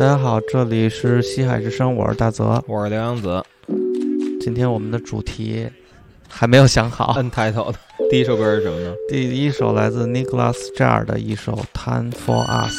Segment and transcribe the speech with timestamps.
[0.00, 3.44] 大家好，这里是西海之声，我是大泽，我是刘洋子。
[4.40, 5.68] 今天我们的主题
[6.26, 7.74] 还没有想好，Untitled。
[8.08, 8.94] 第一首歌是什么呢？
[9.10, 12.72] 第一首来自 Nicholas Jar 的一首《Time for Us》。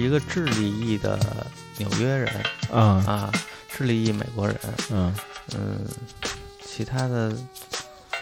[0.00, 1.18] 是一个智利裔的
[1.76, 2.42] 纽约人
[2.72, 3.32] 啊啊，
[3.68, 4.56] 智利裔美国人。
[4.90, 5.14] 嗯
[5.54, 5.84] 嗯，
[6.64, 7.32] 其他的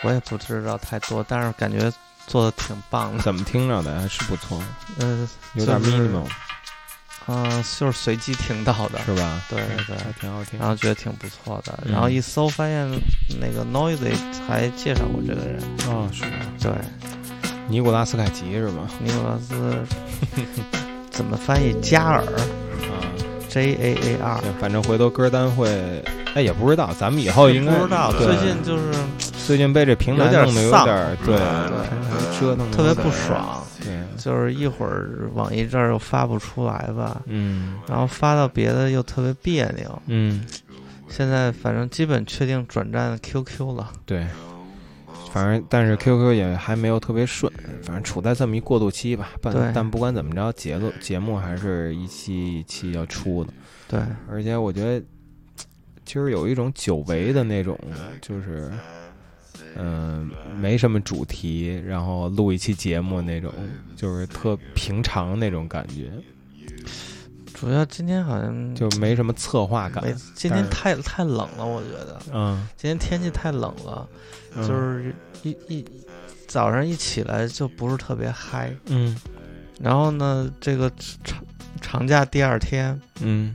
[0.03, 1.93] 我也不知道太多，但是感觉
[2.27, 3.23] 做的挺棒的。
[3.23, 4.61] 怎么听着的还是不错，
[4.99, 6.27] 嗯，有点就是 minimum
[7.27, 9.41] 嗯，就是随机听到的，是吧？
[9.51, 10.67] 对对还挺好听然。
[10.69, 12.91] 后觉得挺不错的，嗯然后一搜发现
[13.39, 14.17] 那个 Noisy
[14.49, 16.31] 还介绍过这个人，哦，是吗？
[16.61, 16.73] 对，
[17.69, 18.89] 尼古拉斯凯奇是吗？
[18.99, 19.85] 尼古拉斯
[21.19, 21.75] 怎么翻译？
[21.83, 22.39] 加尔啊
[23.49, 25.69] ，J A A R，反正回头歌单会，
[26.33, 28.85] 哎，也不知道，咱们以后应该不知道，最近就是
[29.45, 31.39] 最近被这平台弄得有点儿对，对
[31.89, 40.01] 平台折腾得特别不爽，对，就是一会儿网易这儿又发不出来吧，嗯然后发到别的又特别别扭。
[40.07, 40.45] 嗯，
[41.09, 44.25] 现在反正基本确定转战 QQ 了，对。
[45.33, 47.53] 反正，但是 QQ 也还没有特别顺，
[47.83, 49.31] 反正处在这么一过渡期吧。
[49.41, 53.53] 但对但不管怎么着，节奏节目还是一期一期要出的。
[53.89, 55.05] 对，而且我觉得，
[56.05, 57.79] 其实有一种久违的那种，
[58.21, 58.71] 就是，
[59.77, 63.53] 嗯、没什么主题，然后录一期节目那种，
[63.97, 66.11] 就是特平常那种感觉，
[67.59, 70.05] 主要今天好像就没什么策划感。
[70.35, 72.21] 今天太太冷了，我觉得。
[72.33, 74.09] 嗯，今天天气太冷了，
[74.55, 74.67] 嗯。
[74.69, 75.13] 就是
[75.43, 75.85] 一一
[76.47, 79.17] 早上一起来就不是特别嗨，嗯。
[79.81, 80.89] 然后呢，这个
[81.25, 81.45] 长
[81.81, 83.55] 长假第二天嗯，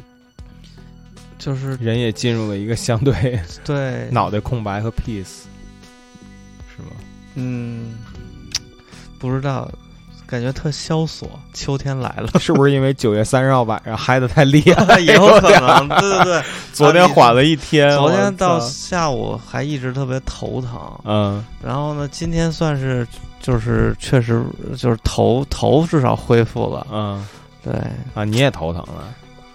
[1.38, 4.10] 就是人也进入了一个相对 对。
[4.12, 5.44] 脑袋空白和 peace，
[6.76, 6.92] 是吗？
[7.36, 7.96] 嗯，
[9.18, 9.72] 不知道，
[10.34, 15.00] 感觉特萧索，秋天来了， 是不是因为九月三十号晚上嗨的太厉害？
[15.00, 16.44] 也 有可能，对对对，
[16.74, 20.72] 昨天缓了一天，昨天到下午还一直特别头疼，
[21.06, 21.46] 嗯。
[21.64, 23.08] 然后呢，今天算是
[23.40, 24.44] 就是确实
[24.76, 27.24] 就是头头至少恢复了，嗯。
[27.64, 27.72] 对。
[28.16, 29.06] 啊，你也头疼了。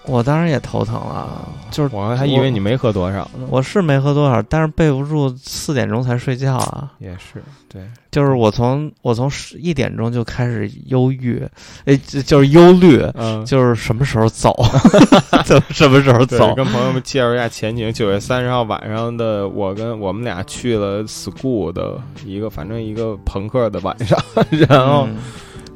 [0.09, 3.47] 我当然也头疼了，就是我还以为你没喝多少呢。
[3.49, 6.91] 我是没喝多少，但是备不住四点钟才睡觉啊。
[6.97, 11.41] 也是，对，就是我从我从十一点钟就开始忧郁，
[11.85, 14.55] 哎，就就是忧虑，嗯，就是什么时候走，
[15.45, 16.53] 怎么什么时候，走？
[16.55, 17.93] 跟朋友们介绍一下前景。
[17.93, 24.17] 九月三十号晚上的，我跟我们俩去了 school 的一个，反正一个朋克的晚上，
[24.69, 25.17] 然后、嗯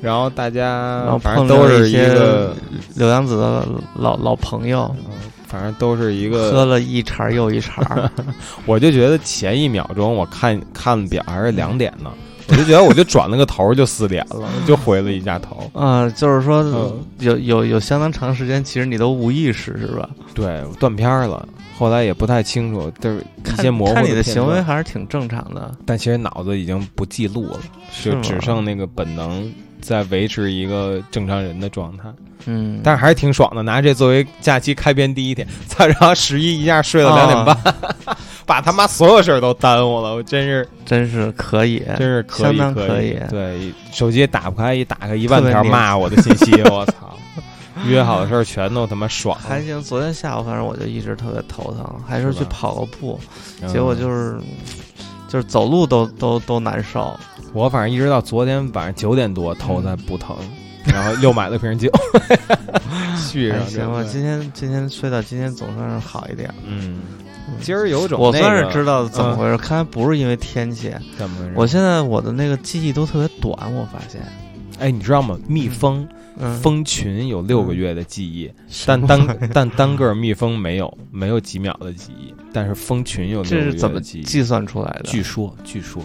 [0.04, 2.54] 然后大家然后反正碰都是一些个，
[2.96, 3.66] 柳阳子的
[3.96, 5.14] 老老朋友，嗯
[5.48, 8.12] 反正都是一个喝，了一茬又一茬，
[8.66, 12.12] 我就觉得前一秒钟我看看表还是两点呢。
[12.50, 15.72] 我就觉得我就转了个头就四点了， 就回了一下头。
[15.74, 20.10] 啊，就是说嗯有有有相当长时间，其实你都无意识是吧？
[20.34, 21.48] 对，断片儿了，
[21.78, 27.60] 后来也不太清楚，就是一些模糊看你的行为还是挺正常的，但其实脑子已经不记录了，
[28.04, 29.50] 就只剩那个本能
[29.84, 32.06] 在维持一个正常人的状态。
[32.46, 35.86] 嗯，但是还是挺爽的，拿这作为假期开篇第一天， 操！
[35.86, 37.56] 然后十一一下睡到两点半，
[38.06, 47.18] 啊 把他妈所有事儿都耽误了，我真是真是可以，真是可以相当可可以对，手机也打不开，一打开一万条骂我的信息， 我操！
[47.86, 49.82] 约好的事儿全都他妈爽，还行。
[49.82, 53.20] 昨天下午反正我就一直特别头疼，还是去跑个步，
[53.62, 54.38] 嗯结果就是
[55.34, 57.20] 就是走路都都都难受。
[57.54, 60.38] 我反正一直到昨天晚上九点多头才不疼，
[60.86, 61.90] 然后又买了瓶酒，
[63.18, 66.54] 续上还行吧，今天今天睡到今天总算是好一点。
[66.68, 67.02] 嗯，
[67.60, 70.94] 今儿有种我那个算是知道怎么嗯回事，看来不是因为天气。
[71.18, 71.54] 怎么回事？
[71.56, 74.22] 我现在我的那个记忆都特别短，我发现，
[74.84, 75.40] 哎，你知道吗？
[75.48, 76.06] 蜜蜂
[76.38, 78.52] 嗯，蜂群有六个月的记忆，
[78.86, 84.24] 但单 但单个蜜蜂没有没有几秒的记忆，但是蜂群有六个月这是怎么记忆。
[84.24, 85.04] 计算出来的？
[85.04, 86.04] 据说，据说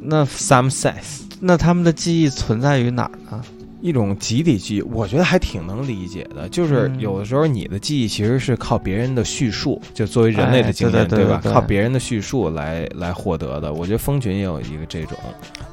[0.00, 3.44] 那 some says 那他们的记忆存在于哪儿呢？
[3.86, 6.48] 一种集体记忆，我觉得还挺能理解的。
[6.48, 11.04] 就是嗯有的时候你的记忆其实是靠别人的叙述，就作为人类的哎经验，吧？
[11.08, 13.72] 对对对对靠别人的叙述来来获得的。
[13.72, 15.16] 我觉得蜂群也有一个这种，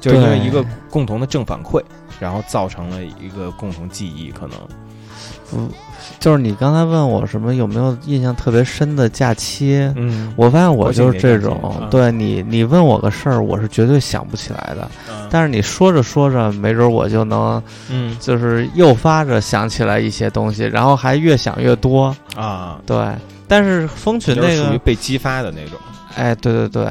[0.00, 1.82] 就是因为一个共同的正反馈，
[2.20, 4.56] 然后造成了一个共同记忆，可能。
[5.54, 5.68] 不，
[6.18, 9.90] 就是你刚才问我什么有没有印象特别深的假期？
[9.96, 14.90] 嗯我发现我就是这种对你，你问我个事儿，我是绝对想不起来的。
[15.08, 22.14] 嗯但是你说着说着，没准我就能嗯就是诱发着想起来一些东西，然后还越想越多。
[22.36, 22.96] 啊，对，
[23.48, 25.78] 但是蜂群那个，属于被激发的那种。
[26.16, 26.88] 哎，对对对，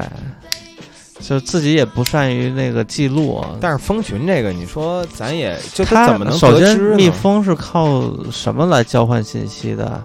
[1.26, 3.42] 就自己也不善于那个记录。
[3.60, 10.02] 但是蜂群这个，你说咱也就它怎么能首先蜜蜂是靠什么来交换信息的？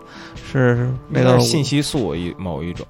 [0.51, 2.83] 是那个信息素一某一种，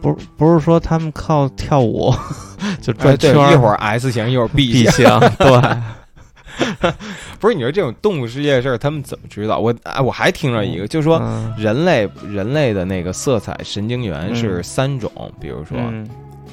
[0.00, 2.10] 不不是说他们靠跳舞
[2.80, 5.06] 就转圈儿一会儿 S 型，一会儿 B 必型。
[5.36, 6.92] 对，
[7.38, 9.58] 不是你说这种动物世界的事儿，他们怎么知道？
[9.58, 16.08] 我哎，我还听着一个，就是说嗯人类人类的那个色彩神经元嗯是三种，比如说嗯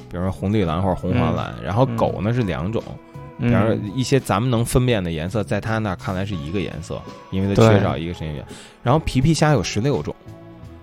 [0.09, 2.81] 比如说红绿蓝或者红黄蓝，然后嗯狗呢是两种，
[3.39, 7.01] 比方说嗯一些咱们能分辨的颜色，在它那儿看来是一个颜色，
[7.31, 8.43] 因为它缺少一个神经元。
[8.83, 10.15] 然后皮皮虾有十六种，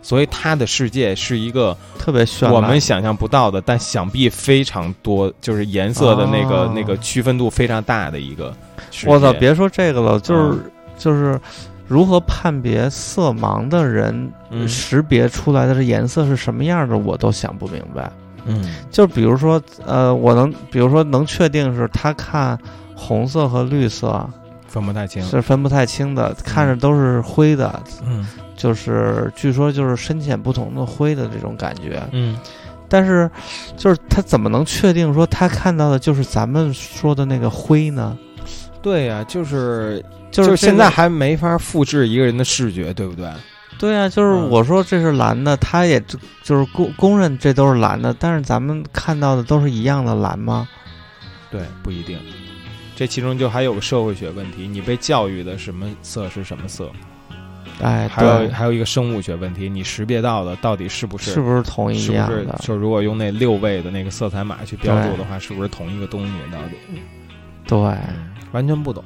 [0.00, 8.54] 所以它的世界是一个特别我们想象不到的，但想必非常多，就是颜色的那个、哦那个区分度非常大的一个。
[9.06, 11.38] 我操，别说这个了，就是、嗯就是
[11.88, 18.10] 如何判别色盲的人、嗯识别出来的这颜色是什么样的，我都想不明白。
[18.10, 18.25] 嗯
[18.90, 22.58] 就比如说，呃，我能，比如说能确定是他看
[22.94, 24.28] 红色和绿色
[24.66, 25.22] 分不太清。
[25.24, 28.26] 是分不太清的，看着都是灰的，嗯
[28.56, 32.02] 就是据说就是深浅不同的灰的这种感觉。
[32.12, 32.38] 嗯
[32.88, 33.28] 但是，
[33.76, 38.16] 就是他怎么能确定说他看到的就是咱们说的那个灰呢？
[38.80, 43.28] 对呀、就是就是现在还没法复制一个人的视觉，对不对？
[43.78, 50.68] 对啊，就是嗯我说这是蓝的，他也就就是公公认这都是蓝的，但是咱们看到的都是一样的蓝吗？
[51.50, 52.18] 对，不一定。
[52.94, 56.90] 这其中就还有个社会学问题，你被教育的什么色是什么色，
[57.82, 62.58] 哎，还有，还有一个生物学问题，你识别到的到底是不是是不是同一是不是样的？
[62.62, 66.32] 就如果用那六位的那个色彩码去标注的话，是不是同一个东西？
[66.50, 67.00] 到底
[67.66, 67.78] 对，
[68.52, 69.04] 完全不懂，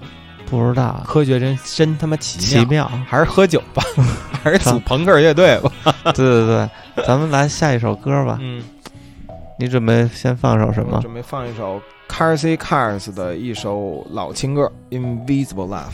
[0.51, 2.91] 不知道，科学真真他妈奇奇妙。
[3.07, 3.83] 还是喝酒吧，
[4.43, 5.95] 还是组朋克乐队吧。
[6.13, 8.37] 对对对，咱们来下一首歌吧。
[8.41, 8.63] 嗯，
[9.59, 10.99] 你准备先放首什么？
[11.03, 15.85] 准备放一首 Carsey Cars 的一首老情歌《Invisible Love》。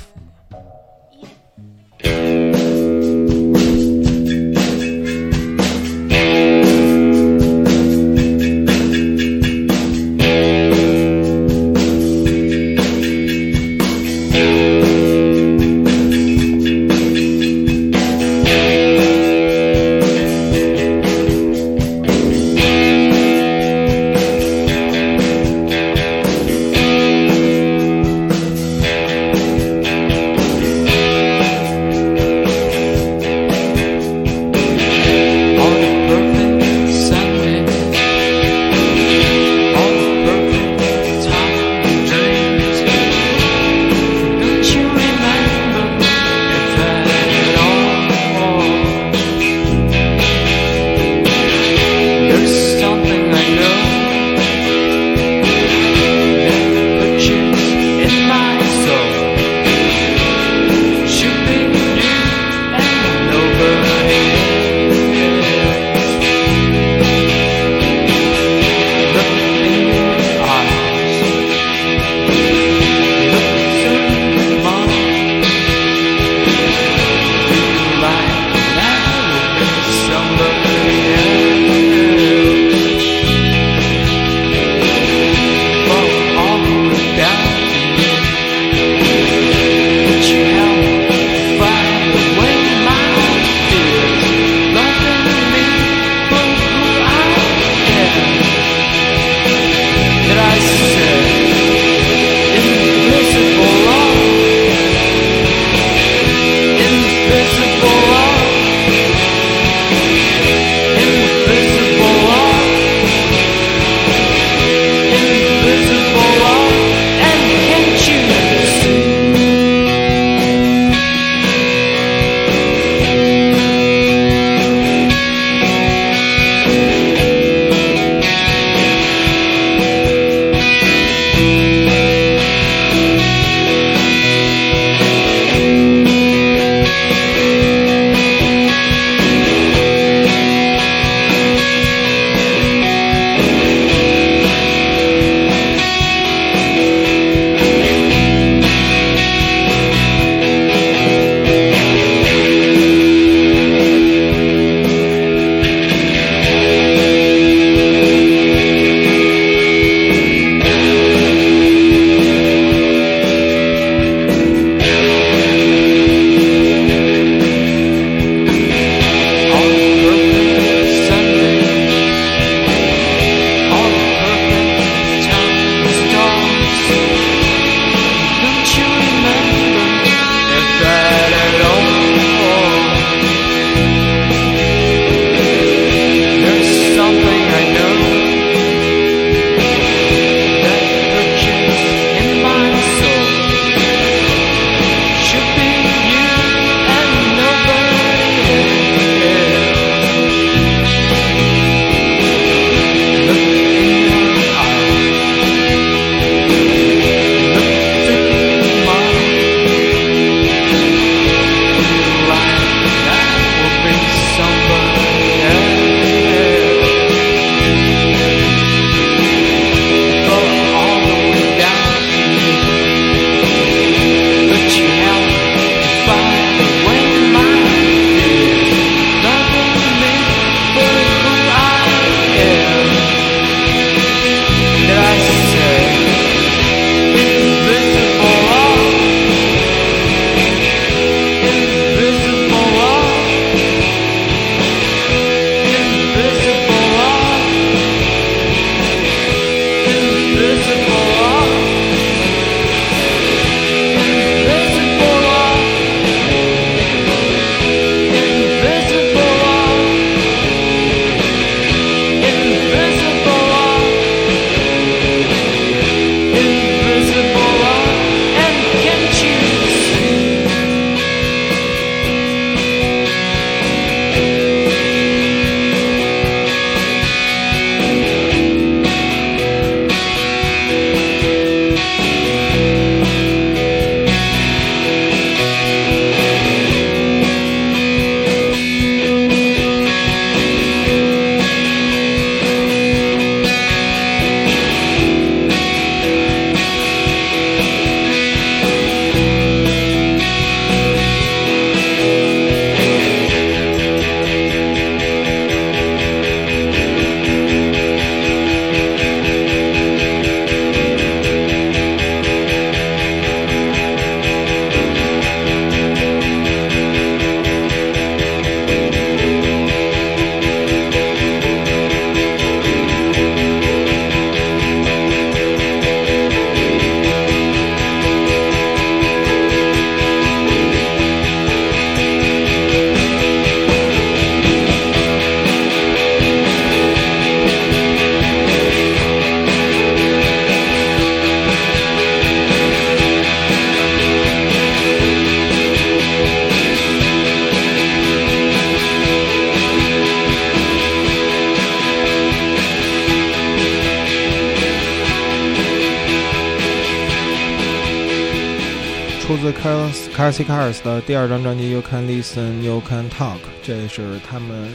[359.47, 364.69] 自 Cars Cars Cars 的第二张专辑《You Can Listen, You Can Talk》，这是他们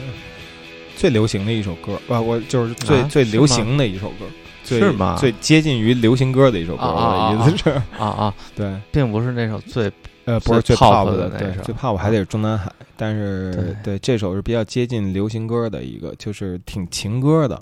[0.96, 2.18] 最流行的一首歌啊！
[2.18, 4.24] 我就是最、啊最流行的一首歌，
[4.64, 6.84] 最是吗最接近于流行歌的一首歌。
[6.84, 9.92] 我的意思是，啊啊，对，并不是那首最
[10.24, 17.60] 呃，不是最 pop 的那首，最 pop 还得是中南海，但是对对这首是比较接近流行歌的一个，就是挺情歌的，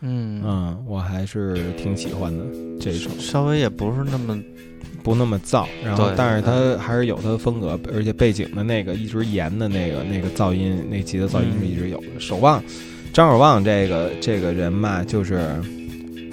[0.00, 2.44] 嗯嗯，我还是挺喜欢的
[2.80, 3.10] 这一首。
[3.18, 4.38] 稍微也不是那么
[5.02, 12.20] 不那么燥，然后但是它还是有它的风格，而且背景的那个一直延的那个那个噪音，那吉他噪音是一直有的。
[12.20, 12.62] 守望，
[13.12, 15.50] 张守望这个这个人嘛，就是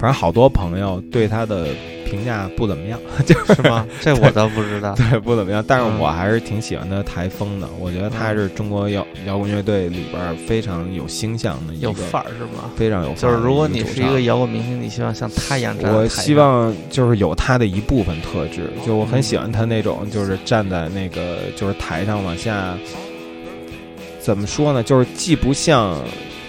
[0.00, 1.66] 反正好多朋友对他的
[2.06, 3.86] 评价不怎么样， 就是吗？
[4.00, 4.94] 这我倒不知道。
[4.98, 12.70] 对不怎么样，但是嗯我还是挺喜欢他台风的，我觉得他是中国摇摇滚乐队里边非常有星象的一个有范儿是吗？
[12.76, 22.74] 非常有范儿就是如果你是一个摇滚明星，你希望像他一样站在我希望就是有他的一部分特质，就我很喜欢他那种，就是站在那个就是台上往下，
[24.18, 24.82] 怎么说呢？
[24.82, 25.96] 就是既不像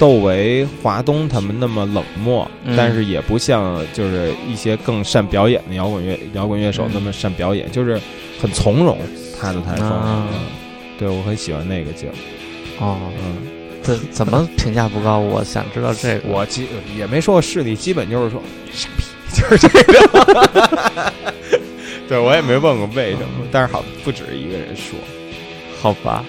[0.02, 8.02] 窦唯、华东他们那么冷漠，嗯但是也不像就是一些更善表演的摇滚乐摇滚乐手嗯那么善表演，就是
[8.42, 8.98] 很从容
[9.40, 9.88] 他的台风。
[9.88, 10.40] 啊嗯
[10.98, 12.14] 对，我很喜欢那个劲儿。
[12.80, 13.38] 哦，嗯，
[13.84, 15.20] 怎怎么评价不高？
[15.20, 16.30] 我想知道这个。
[16.30, 16.66] 我基
[16.98, 19.04] 也没说过势力，基本就是说傻逼，
[19.40, 21.14] 就是这个。
[22.10, 24.98] 对我也没问过为什么，但是好不止一个人说，
[25.80, 26.26] 好吧，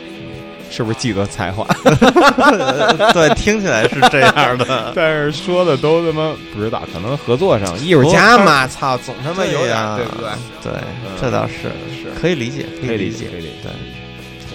[0.72, 1.64] 是不是记得才华？
[3.12, 4.92] 对，听起来是这样的。
[4.96, 10.30] 但是说的都他妈不知道，可能合作上艺术家嘛，操，总他妈有点呀，对不对？
[10.62, 10.72] 对
[11.04, 13.70] 嗯，这倒是是可以理解，可以理理解可以理解对，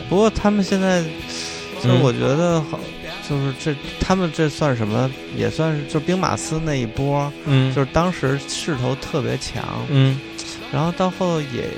[0.10, 1.02] 不过他们现在，
[1.84, 2.80] 就是嗯我觉得好，
[3.30, 5.10] 就是这他们这算什么？
[5.36, 10.20] 也算是就兵马司那一波，嗯就是当时势头特别强，嗯，
[10.72, 11.70] 然后到后也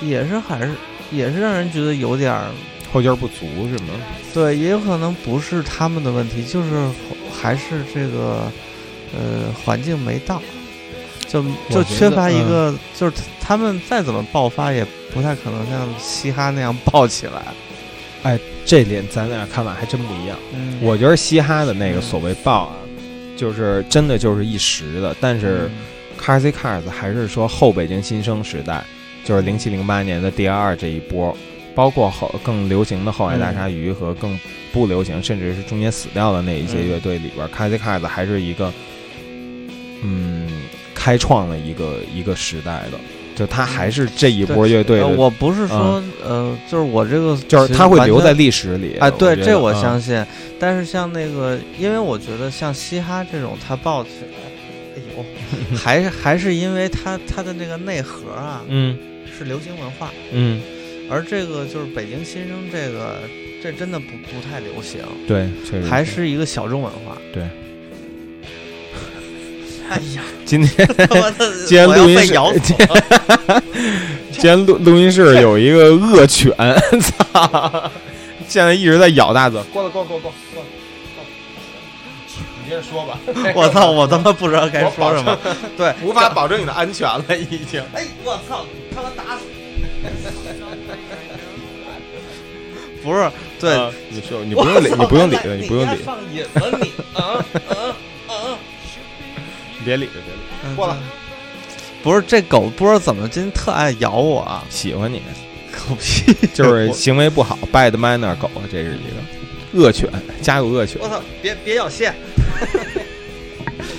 [0.00, 0.72] 也是还是
[1.12, 2.46] 也是让人觉得有点儿
[2.94, 3.90] 后劲儿不足是吗？
[4.32, 6.68] 对，也有可能不是他们的问题，就是
[7.36, 8.44] 还是这个
[9.12, 10.40] 呃环境没到，
[11.26, 17.42] 就就缺乏一个，就是他们再怎么爆发，也不太可能像嘻哈那样爆起来。
[18.22, 20.38] 哎这点咱俩看法还真不一样。
[20.54, 22.76] 嗯我觉得嘻哈的那个嗯所谓爆啊，
[23.36, 25.68] 就是真的就是一时的，但是。
[26.16, 28.82] Cars Cars 还是说后北京新生时代，
[29.24, 31.36] 就是零七零八年的第二这一波，
[31.74, 34.38] 包括后更流行的后海大鲨鱼和更
[34.72, 38.72] 不流行，甚至是中间死掉的那一些嗯乐队里边、s Cars 还是一个
[40.02, 40.48] 嗯
[40.94, 42.98] 开创了一个一个时代的，
[43.34, 50.24] 就他还是这一波乐队我不是说呃，就是我这个就是他会留在历史里啊，对，这我嗯相信。
[50.60, 58.96] 但是像那个，因为我觉得像嘻哈这种，它爆起来，哎呦，还是还是因为它它的那个内核啊，嗯。
[59.36, 60.62] 是流行文化，嗯，
[61.10, 63.20] 而这个就是北京新生这个，
[63.62, 67.16] 这真的不不太流行，对，确实还是一个小众文化。
[67.32, 67.42] 对。
[69.90, 70.88] 哎呀， 今天
[71.68, 72.32] 今天录音室。
[74.32, 76.50] 今天录录音室有一个恶犬，
[77.00, 77.90] 操！
[78.48, 79.60] 现在一直在咬大嘴。
[79.72, 80.68] 过来，过来，过来，过来，过来。
[82.64, 83.18] 你接着说吧。
[83.54, 83.90] 我操！
[83.90, 85.38] 我他妈不知道该说什么。
[85.76, 87.80] 对，无法保证你的安全了，已经。
[87.92, 88.66] 哎，我操！
[88.94, 89.42] 他妈打死！
[93.04, 97.76] 不是，对，啊你说，你不用理，你不用理他，你不用理他，上瘾了你啊啊
[98.28, 98.58] 啊！
[99.78, 100.74] 你别理他，别理他。
[100.74, 100.96] 过来，
[102.02, 104.64] 不是这狗不知道怎么今天特爱咬我啊！
[104.70, 105.20] 喜欢你，
[105.70, 106.34] 狗屁！
[106.54, 110.08] 就是行为不好，bad manner 狗，这是一个恶犬，
[110.40, 110.98] 家有恶犬。
[111.02, 111.20] 我操！
[111.42, 112.14] 别别咬线！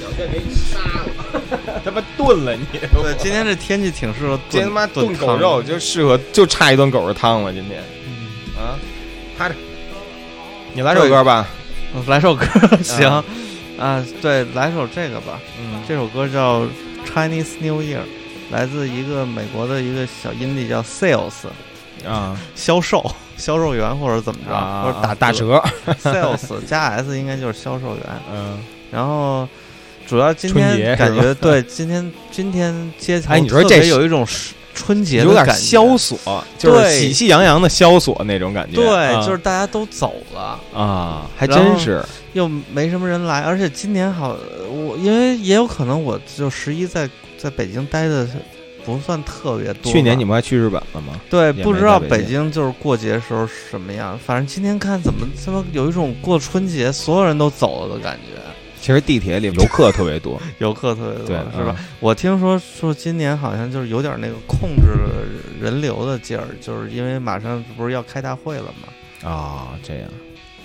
[0.02, 2.66] 咬线给你杀了他妈炖了你！
[2.80, 7.54] 对，今天这天气挺适合炖今天他妈炖狗肉就适合，就差一顿狗肉汤了。
[7.54, 7.80] 今天
[8.58, 8.80] 啊，
[9.38, 9.56] 趴着，
[10.74, 11.48] 你来首歌吧。
[11.94, 12.46] 嗯来首歌
[12.84, 13.08] 行
[13.80, 15.40] 啊，对，来首这个吧。
[15.58, 16.62] 嗯这首歌叫
[17.08, 17.98] 《Chinese New Year》，
[18.52, 21.48] 来自一个美国的一个小音地叫 Sales，
[22.06, 25.64] 啊 销售销售员或者怎么着，啊，或者打打折。
[26.04, 28.04] Sales 加 S 应该就是销售员。
[28.30, 28.60] 嗯，
[28.92, 29.48] 然后
[30.06, 38.76] 主要今天感觉对今天今天街头哎你说特别这是有一种是春节有点萧索，就是喜气洋洋的萧索那种感觉。
[38.76, 42.06] 对，啊就是大家都走了，啊，还真是。
[42.34, 44.36] 又没什么人来，而且今年好，
[44.70, 48.28] 我因为也有可能我就十一在在北京待的
[48.86, 49.90] 不算特别多。
[49.90, 51.14] 去年你们还去日本了吗？
[51.30, 58.42] 对不知道北北京就是过节时候什么样，反正今天看怎么他妈有一种过春节所有人都走了的感觉。
[58.80, 61.76] 其实地铁里游客特别多， 游客特别多，对，是吧？
[62.00, 64.92] 我听说说今年好像就是有点那个控制
[65.60, 69.30] 人流的劲儿，就是因为马上不是要开大会了吗？
[69.30, 70.10] 啊，这样，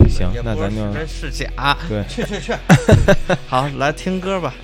[0.09, 2.53] 行，那咱就真是假，对，去去去，
[3.49, 4.55] 好，来听歌吧。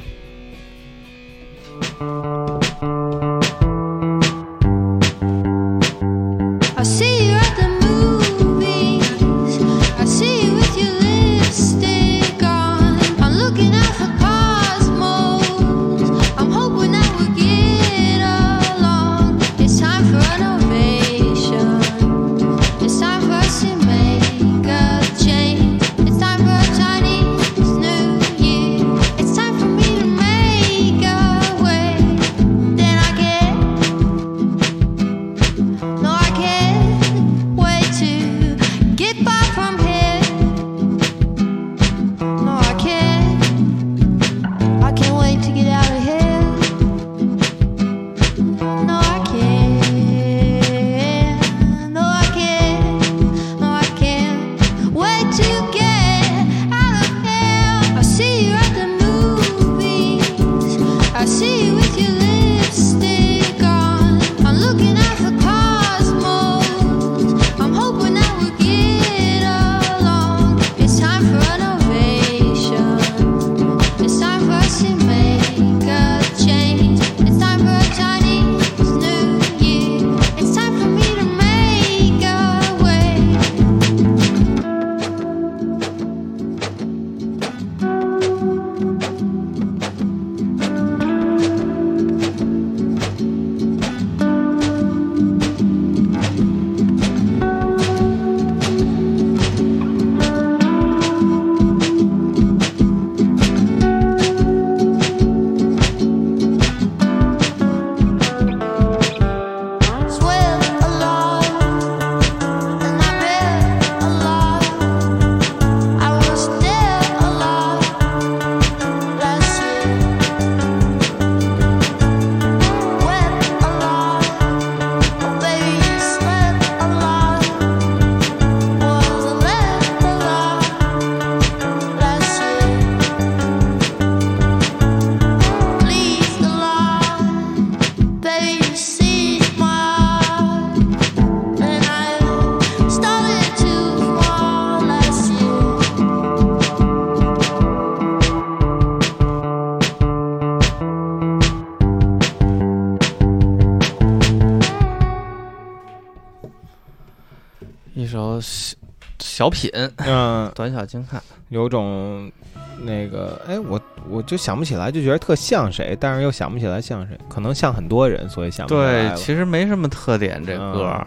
[159.37, 162.33] 小品，嗯， 短小精悍，有种
[162.81, 169.11] 那个，哎，我我就想不起来，就觉得特像谁，但是又想不起来像谁，可能像很多人，所以想不起来。
[169.11, 171.07] 对，其实没什么特点，这歌，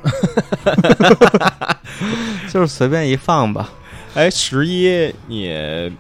[2.54, 3.68] 就是随便一放吧。
[4.14, 5.92] 哎，十一，你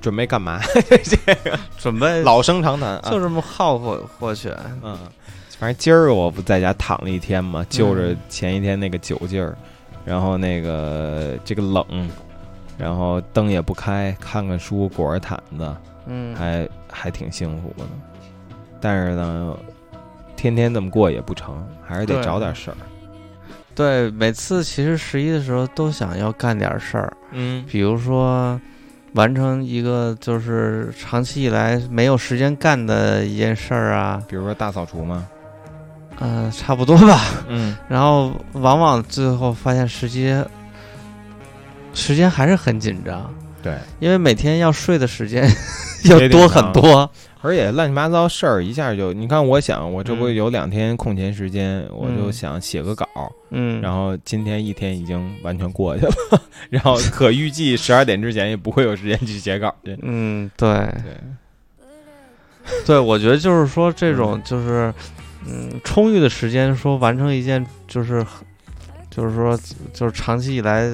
[0.00, 0.60] 准备干嘛？
[0.86, 4.56] 这 个准备老生常谈，就这么耗获获选。
[4.84, 4.96] 嗯，
[5.58, 9.58] 反正今儿我不在家躺了一天嘛，就着前一天那个酒劲儿。
[10.04, 11.84] 然后那个这个冷，
[12.76, 17.84] 然后灯也不开，看看书，裹着毯子，嗯，还还挺幸福的。
[18.80, 19.56] 但是呢，
[20.34, 22.76] 天天这么过也不成，还是得找点事儿。
[23.74, 28.60] 对，每次其实十一的时候都想要干点事儿，嗯，比如说
[29.14, 35.26] 完成一个就是长期以来没有时间干的一件事儿啊，比如说大扫除吗？
[36.22, 37.20] 嗯，差不多吧。
[37.48, 40.46] 嗯，然后往往最后发现时间，
[41.92, 43.34] 时间还是很紧张。
[43.60, 45.48] 对，因为每天要睡的时间
[46.06, 49.12] 要多很多，而且乱七八糟事儿一下就……
[49.12, 53.06] 你看，我想我这不有两天空闲时间，我就想写个稿。
[53.50, 56.12] 嗯，然后今天一天已经完全过去了，
[56.70, 59.98] 然后可预计十二点之前也不会有时间去写稿去。
[60.02, 60.68] 嗯，对
[61.02, 61.86] 对，
[62.86, 64.94] 对，我觉得就是说这种就是。
[65.46, 68.24] 嗯，充裕的时间说完成一件就是，
[69.10, 69.58] 就是说
[69.92, 70.88] 就是长期以来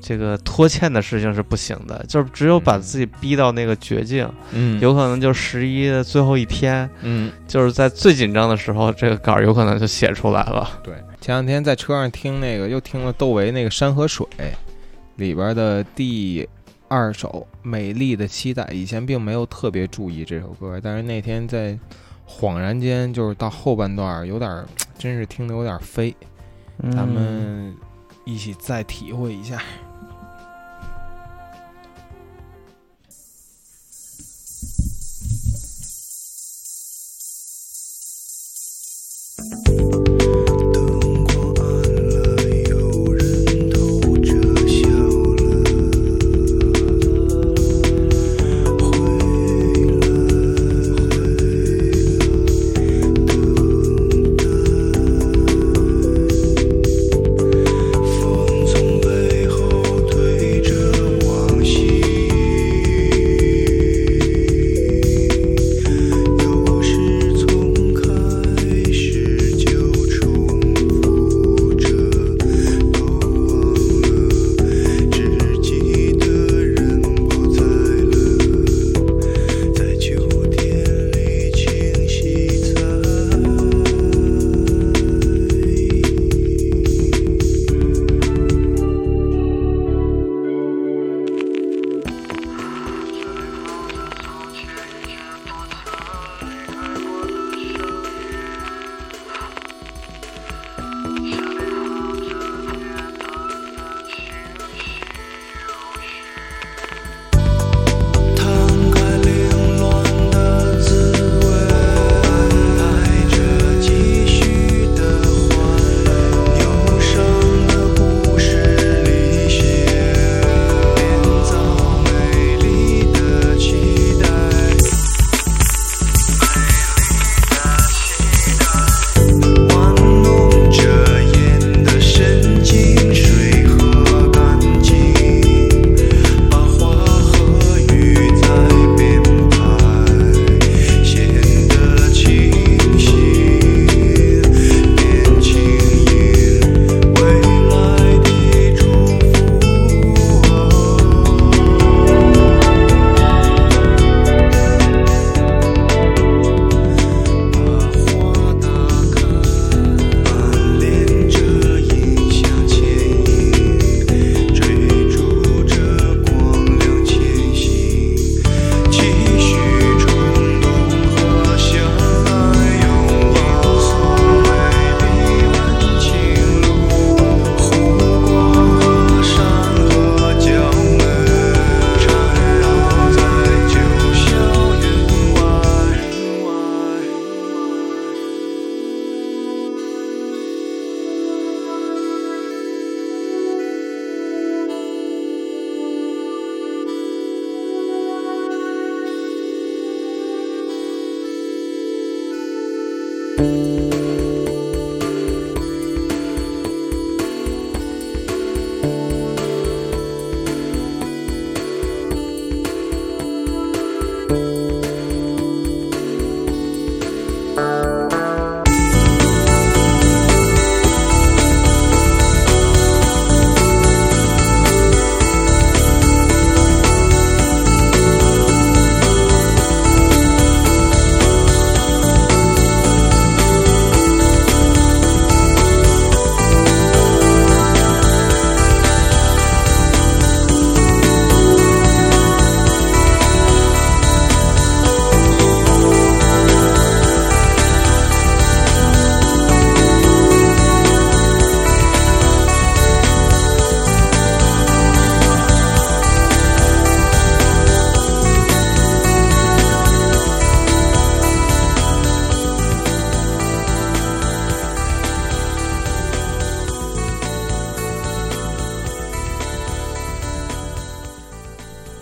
[0.00, 10.80] 这个拖欠的事情是不行的，就是只有把自己逼到那个绝境，嗯，有可能就十一的最后一天，嗯，就是在最紧张的时候，这个稿有可能就写出来了。
[10.82, 14.26] 对，前两天在车上听那个，又听了窦唯那个《山和水》
[15.16, 16.48] 里边的第
[16.88, 21.78] 二首《美丽的期待》，以前并没有特别注意这首歌，但是那天在。
[22.28, 24.64] 恍然间，就是到后半段有点，
[24.98, 26.14] 真是听得有点飞。
[26.92, 27.74] 咱们
[28.24, 29.60] 一起再体会一下。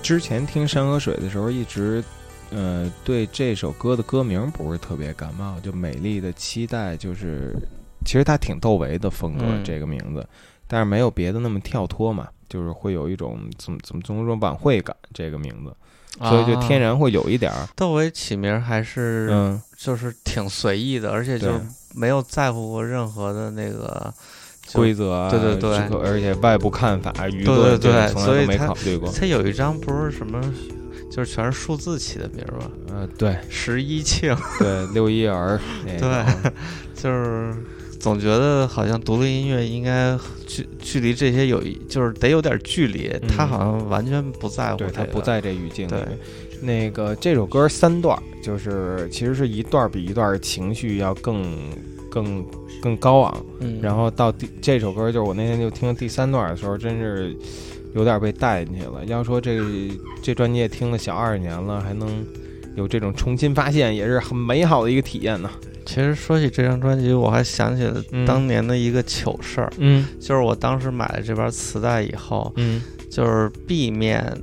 [0.07, 2.01] 之前听山河水的时候，一直
[2.51, 7.57] 呃对这首歌的歌名不是特别感冒，就美丽的期待，就是
[8.05, 9.65] 其实它挺窦唯的风格嗯。
[9.65, 10.25] 这个名字，
[10.69, 15.75] 但是没有别的那么跳脱嘛，就是会有一种怎么怎么怎么说晚会感这个名字，
[16.21, 16.97] 所以就天然。
[16.97, 21.51] 会有一点儿，窦唯起名还是嗯，就是挺随意的，而且就
[21.97, 24.15] 没有在乎过任何的那个
[24.46, 29.11] 就规则啊，对对对而且外部看法、舆对论，对对对从来都没所以没考虑过。
[29.13, 30.41] 他有一张不是什么，
[31.11, 32.71] 就是全是数字起的名儿吧？
[32.91, 36.53] 呃，对十一庆，对，六一儿， 那对
[36.95, 37.55] 就是
[37.99, 45.93] 总觉得好像独立音乐应该距距离这些有一就是得有点距离，嗯他好像完全不在乎、这个，他不在这语境里。
[46.63, 51.45] 那个这首歌三段，就是其实是一段比一段情绪要更
[52.23, 52.47] 更
[52.81, 53.47] 更高昂。
[53.61, 57.37] 嗯，然后到第这首歌，就是我那天就听第三段的时候，真是
[57.95, 59.05] 有点被带进去了。
[59.05, 59.61] 要说这
[60.23, 62.25] 这专辑也听了小二十年了，还能
[62.75, 65.51] 有这种重新发现，也是很美好的一个体验呢。
[65.85, 74.37] 其实说起这张专辑，我还想起了嗯当年的一个糗事儿，嗯就是我当时买了这盘磁带以后，嗯就是 B 面，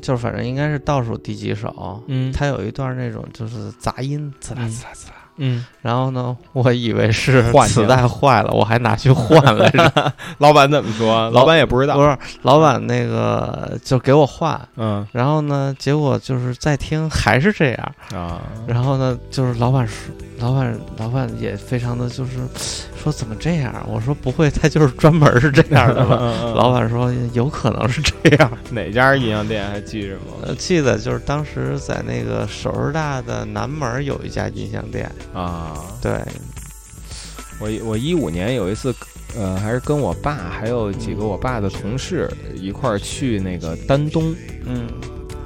[0.00, 5.15] 就是反正应该是倒数第几首，嗯它有一段那种就是杂音，滋啦嗯滋啦滋啦。
[5.38, 10.12] 嗯，然后呢，我以为是 磁带坏了，我还拿去换来着。
[10.38, 11.30] 老板怎么说？
[11.30, 12.02] 老板也不知道不。
[12.02, 17.94] 是老板那个就给我换，嗯然后呢，结果就是再听还是这样。
[18.14, 22.32] 啊，然后呢，就是老板说，老板老板也非常的就是
[23.02, 23.74] 说怎么这样？
[23.88, 26.16] 我说不会，他就是专门是这样的吧？
[26.54, 28.50] 老板说有可能是这样。
[28.70, 30.32] 哪家音像店还记着吗？
[30.46, 36.12] 呃，记得就是当时在那个首师大的南门有一家音像店，啊，对，
[37.60, 38.94] 我我一五年有一次，
[39.36, 44.34] 呃，还是跟我爸还有几个我爸的同事一块儿去那个丹东，
[44.64, 44.86] 嗯。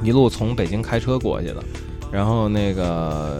[0.02, 1.62] 一路从北京开车过去的。
[2.10, 3.38] 然后那个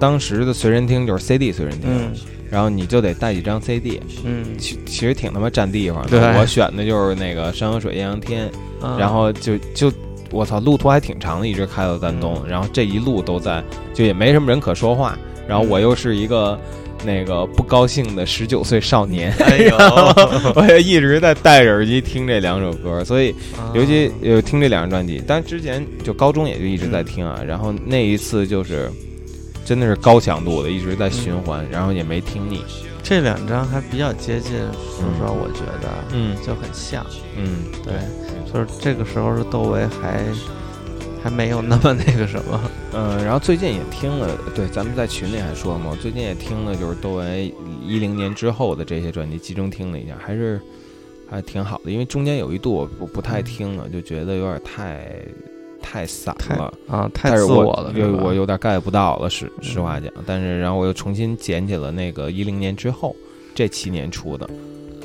[0.00, 2.12] 当时的随身听就是 CD 随身听，嗯。
[2.50, 6.38] 然后你就得带几张 CD，嗯，其其实挺他妈占地方的。
[6.40, 8.50] 我选的就是那个山河水艳阳天，
[8.82, 8.96] 嗯。
[8.98, 9.92] 然后就就
[10.30, 13.62] 我操，路途还挺长的，一直开到丹东，然后这一路都在，
[13.92, 15.18] 就也没什么人可说话，
[15.50, 16.56] 然后我又是一个。
[17.02, 19.74] 那个不高兴的十九岁少年，哎呦，
[20.54, 28.90] 我也一直在戴着耳机听这两首歌，所以啊尤其有听这两张专辑，但之前就高中也就一直在听啊，然后那一次就是
[29.64, 32.62] 真的是高强度的，一直在循环，然后也没听腻。
[33.02, 37.02] 这两张还比较接近，说实话，我觉得嗯就很像。
[37.34, 37.94] 嗯，对，
[38.52, 40.22] 就是这个时候是窦唯还
[41.22, 42.60] 还没有那么那个什么。
[42.92, 47.52] 嗯，然后最近也听了，对，咱们在群里还说嘛，我最近也听了，就是窦唯
[47.86, 50.60] 一零年之后的这些专辑，集中听了一下，还是
[51.28, 51.90] 还挺好的。
[51.90, 55.08] 因为中间有一度我不不太听了，就觉得有点太
[55.80, 60.12] 太散太了，啊，太自我了，我有我有点 get 不到了，实实嗯话讲。
[60.26, 63.14] 但是然后我又重新捡起了那个一零年之后
[63.54, 64.48] 这七年出的，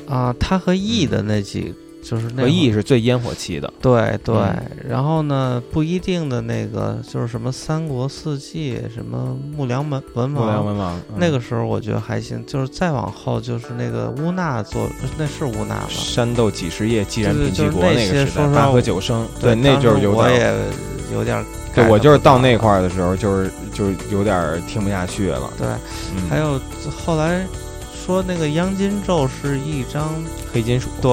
[0.08, 1.72] 啊，他和 E 的那几
[2.08, 10.66] 就是那和 E 会儿是最烟火气的，对对，嗯然后呢，不一定的那个就是什么三国四季，什么木良文文不良王。
[10.66, 14.88] 文王那个时候我觉得还行，就是再往后就是那个乌娜做，
[15.18, 15.86] 那是乌娜吗？
[15.88, 20.54] 山斗几十夜，既然对对品齐国就是那那个时代，些说实话八和九生，那就是有点我也
[21.12, 21.44] 有点。
[21.74, 25.50] 对我就是到那块儿的时候，就是就是有点儿听不下去了。
[25.58, 25.66] 对，
[26.14, 26.58] 嗯还有
[27.04, 27.44] 后来
[27.94, 30.14] 说那个央金咒是一张
[30.50, 31.12] 黑金属，对，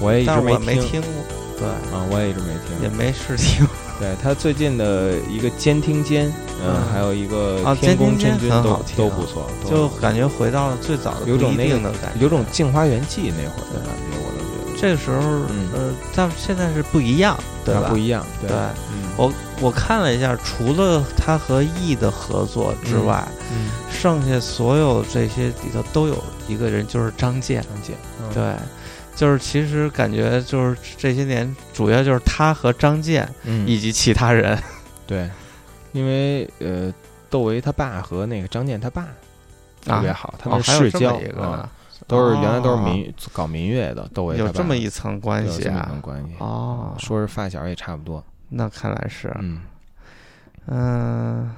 [0.00, 0.64] 我也一直没听。
[0.64, 1.10] 没听过，
[1.58, 2.88] 对，啊，我也一直没听也。
[2.88, 3.66] 没试听。
[3.98, 6.26] 对他最近的一个监听间，
[6.62, 11.20] 嗯，嗯还有一个啊天宫监听间真君都很好听都不错，就感觉回到了最早的
[11.56, 17.88] 那个的感觉，有种《镜花缘记》那会儿的感觉，我都觉得这个时候，嗯呃，但现在是不一样，对吧？
[17.88, 18.22] 不一样。
[18.46, 18.50] 对
[19.16, 19.32] 我
[19.62, 27.62] 我看了一下，除了他和 E 的合作之外，嗯，剩下所有这些里头都有一个人，就是张健。
[27.62, 28.42] 张健，嗯，对，
[29.16, 34.56] 就是其实感觉就是这些年，主要就是他和张健嗯，以及其他人。
[35.08, 35.28] 对，
[35.92, 36.92] 因为呃，
[37.30, 39.08] 窦唯他爸和那个张健他爸
[39.82, 41.70] 特别好，他哦们是世交还有一个啊，
[42.06, 46.00] 都是原来都是哦民搞民乐的，窦唯有这么一层关系有这么一啊层。
[46.02, 46.34] 关系。
[46.38, 48.22] 哦，说是发小也差不多。
[48.48, 49.62] 那看来是，嗯，
[50.66, 51.50] 嗯，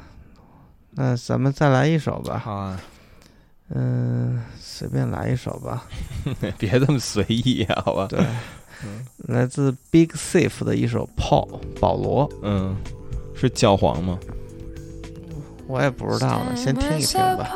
[0.92, 2.38] 那咱们再来一首吧。
[2.38, 2.80] 好啊，
[3.74, 5.84] 嗯，随便来一首吧。
[6.58, 8.06] 别这么随意啊，好吧？
[8.08, 8.24] 对，
[9.28, 12.76] 来自 Big Thief 的一首《Paul》保罗，嗯，
[13.34, 14.18] 是教皇吗？
[15.66, 17.50] 我也不知道呢，先听一听吧。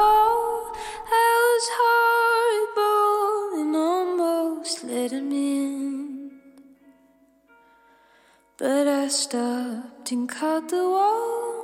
[8.59, 11.62] But I stopped and caught the wall,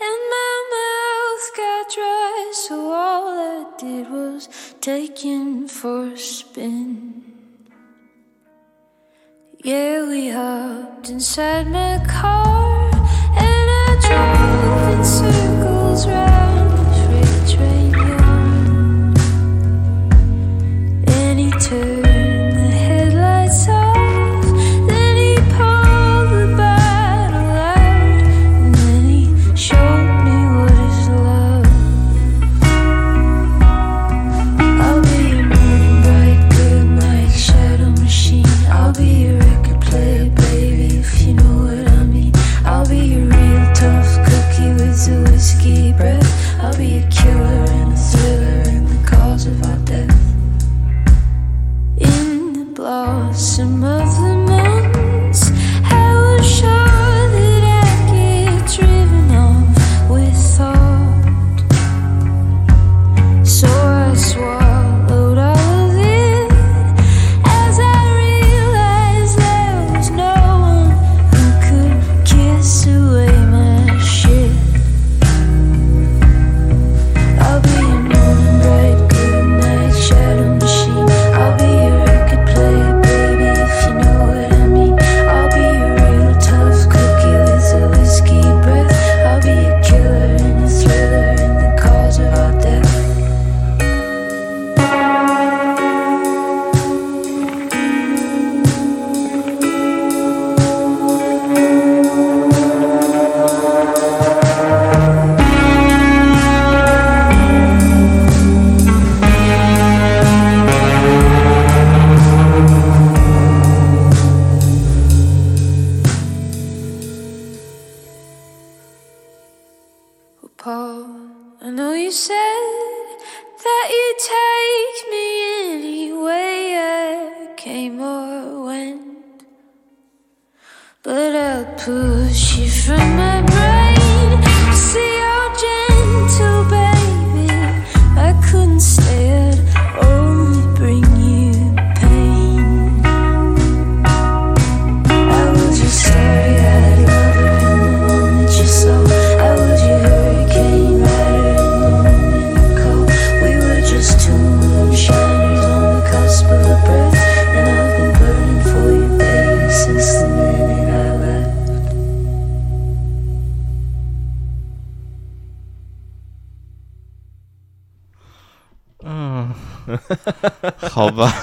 [0.00, 4.48] and my mouth got dry, so all I did was
[5.18, 7.24] him for a spin.
[9.64, 12.90] Yeah, we hopped inside my car,
[13.46, 16.35] and I drove in circles round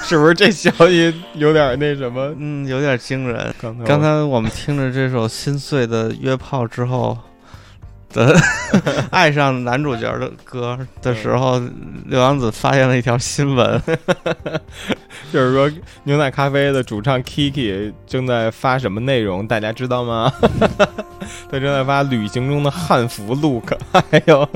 [0.05, 2.33] 是不是这消息有点那什么？
[2.37, 3.53] 嗯，有点惊人。
[3.59, 7.17] 刚才刚才我们听着这首心碎的约炮之后
[8.13, 8.35] 的
[9.11, 11.61] 爱上男主角的歌的时候，
[12.05, 13.81] 刘洋子发现了一条新闻，
[15.33, 15.69] 就是说
[16.03, 20.31] 牛奶咖啡的主唱 Kiki 正在发什么内容，大家知道吗？
[21.49, 24.47] 他正在发旅行中的汉服 look，还有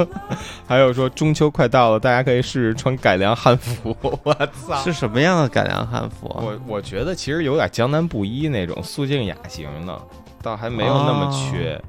[0.68, 3.96] 还有说中秋快到了，大家可以试试穿改良汉服。
[4.24, 4.34] 我
[4.68, 4.76] 操！
[4.84, 6.44] 是什么样的改良汉服啊？
[6.44, 10.02] 我我觉得其实有点江南布衣那种素净雅型的，
[10.42, 11.82] 倒还没有那么缺。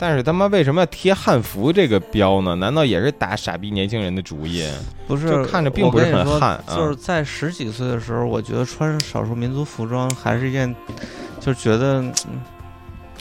[0.00, 2.54] 但是他妈为什么要贴汉服这个标呢？
[2.56, 4.66] 难道也是打傻逼年轻人的主意？
[5.06, 10.74] 不是，就看着并不是很汉啊就是在十几岁的时候，我觉得穿少数民族服装还是一件，
[11.38, 12.40] 就觉得嗯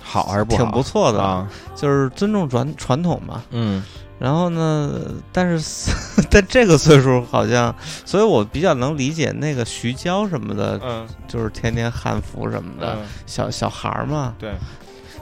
[0.01, 0.63] 好还是不好？
[0.63, 1.47] 挺不错的，啊。
[1.75, 3.43] 就是尊重传传统嘛。
[3.51, 3.83] 嗯
[4.17, 4.99] 然后呢，
[5.31, 5.91] 但是
[6.29, 7.73] 在这个岁数好像，
[8.05, 14.33] 所以我比较能理解那个徐娇什么的，嗯就是天天汉服什么的，嗯，小小孩儿嘛。
[14.37, 14.51] 对，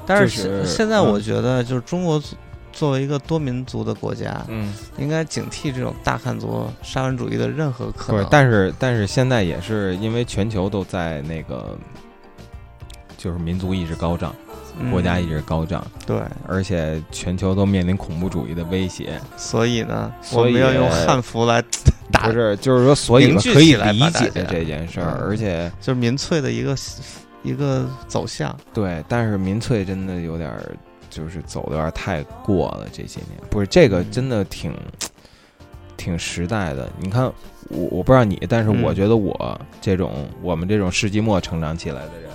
[0.08, 2.38] 但是现现在嗯我觉得，就是中国作
[2.72, 11.76] 作为一个多民族的国家，嗯，应该警惕这种大汉族沙文主义的任何可能。，但是但是现在也是因为全球都在那个，
[13.18, 14.34] 就是民族意识高涨，
[14.80, 19.20] 嗯国家意识高涨，对，而且全球都面临恐怖主义的威胁。
[19.36, 21.64] 所以呢，以我们要用汉服来
[22.12, 26.76] 打不，是，就是说，所以可以来理解这件事儿，嗯而且就是民粹的一个
[27.48, 28.56] 一个走向。
[28.74, 30.76] 对，但是民粹真的有点儿，
[31.10, 32.88] 就是走的有点儿太过了。
[32.92, 34.74] 这些年不是这个嗯真的挺
[35.96, 36.90] 挺时代的。
[37.00, 37.24] 你看，
[37.70, 42.30] 我我不知道你，但是我嗯觉得我这种我们这种世纪末成长起来的人，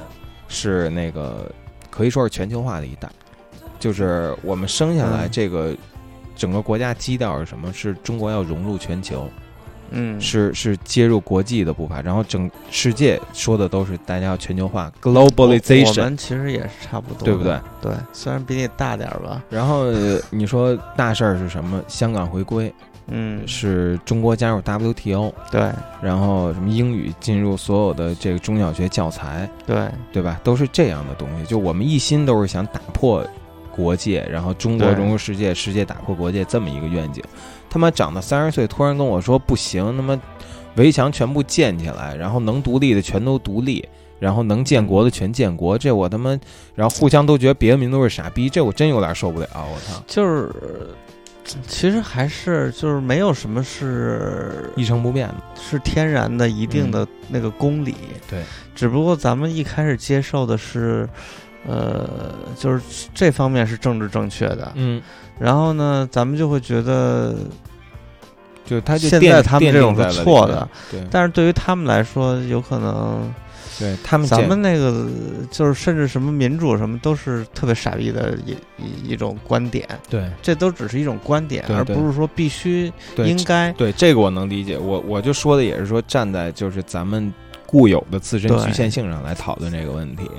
[0.48, 1.50] 是那个
[1.90, 3.08] 可以说是全球化的一代。
[3.78, 5.76] 就是我们生下来嗯这个
[6.36, 7.72] 整个国家基调是什么？
[7.72, 9.28] 是中国要融入全球。
[9.92, 17.60] 嗯，是是接入国际的步伐，然后整世界说的都是大家要全球化，globalization，我们其实也是差不多，对不对？？
[17.80, 21.82] 对，虽然比你大点儿吧，然后呃你说大事儿是什么？
[21.88, 22.72] 香港回归，
[23.08, 25.70] 嗯，是中国加入 WTO，对
[26.00, 29.76] 然后什么英语进入所有的这个中小学教材，对
[30.12, 30.40] 对吧？
[30.42, 31.44] 都是这样的东西。
[31.44, 33.26] 就我们一心都是想打破
[33.74, 37.22] 国界，然后中国对融入世界，世界打破国界这么一个愿景。
[37.72, 40.20] 他妈长到三十岁，突然跟我说不行，他妈
[40.76, 43.82] 围墙全部建起来，然后能独立的全都独立，
[44.20, 46.38] 然后能建国的全建国，这我他妈，
[46.74, 50.02] 然后互相都觉得别的民族是傻逼，这我真有点受不了，我操！
[50.06, 50.50] 就是。
[51.66, 57.96] 其实还是就是没有什么是一成不变的，是天然的一定的那个公理，
[58.30, 58.44] 对，
[58.76, 61.06] 只不过咱们一开始接受的是，
[61.66, 62.08] 呃，
[62.56, 65.02] 就是这方面是政治正确的，嗯，
[65.38, 67.34] 然后呢，咱们就会觉得，
[68.64, 70.68] 就他就现在他们这种是错的
[71.10, 73.32] 但是对于他们来说，有可能
[73.78, 75.06] 对他们咱们那个
[75.50, 83.72] 就是甚至什么民主什么都是特别傻逼的一一一种观点，对这都只是一种观点，而不是说必须应该。
[83.72, 84.78] 对，这个我能理解。
[84.78, 87.32] 我我就说的也是说，站在就是咱们
[87.66, 90.30] 固有的自身对局限性上来讨论这个问题。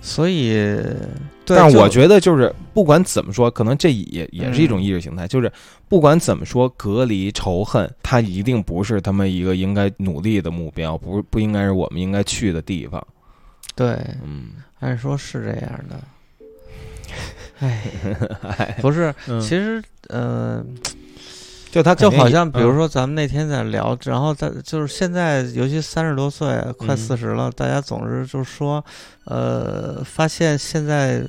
[0.00, 0.80] 所以，
[1.46, 5.26] 对但我觉得，就是不管怎么说，可能这也也是一种嗯意识形态。
[5.28, 5.50] 就是
[5.88, 13.04] 不管怎么说，隔离仇恨，它一定不是他们一个应该努力的目标，不不应该是我们应该去的地方。
[13.74, 14.48] 对，嗯，
[14.80, 16.00] 按说是这样的。
[17.60, 17.82] 哎，
[18.58, 20.62] 哎不是，嗯其实，呃，
[21.76, 26.48] 就他就好像比如说，咱们那天在聊，然后在就是现在，尤其三十多岁，
[26.78, 28.82] 快嗯四十了，大家总是就是说，
[29.24, 31.22] 呃，发现现在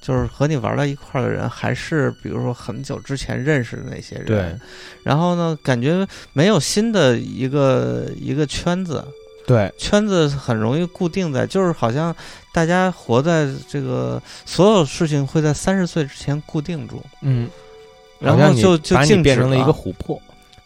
[0.00, 4.26] 就是和你玩到一块儿的人，还是比如说很久之前认识的那些人。
[4.26, 4.56] 对。
[5.04, 9.04] 然后呢，感觉没有新的一个一个圈子，
[9.46, 12.12] 对圈子很容易固定在，就是好像
[12.52, 17.48] 大家活在这个所有事情会在三十岁之前固定住，嗯，
[18.18, 20.20] 然后就就把你静止变成了一个琥珀，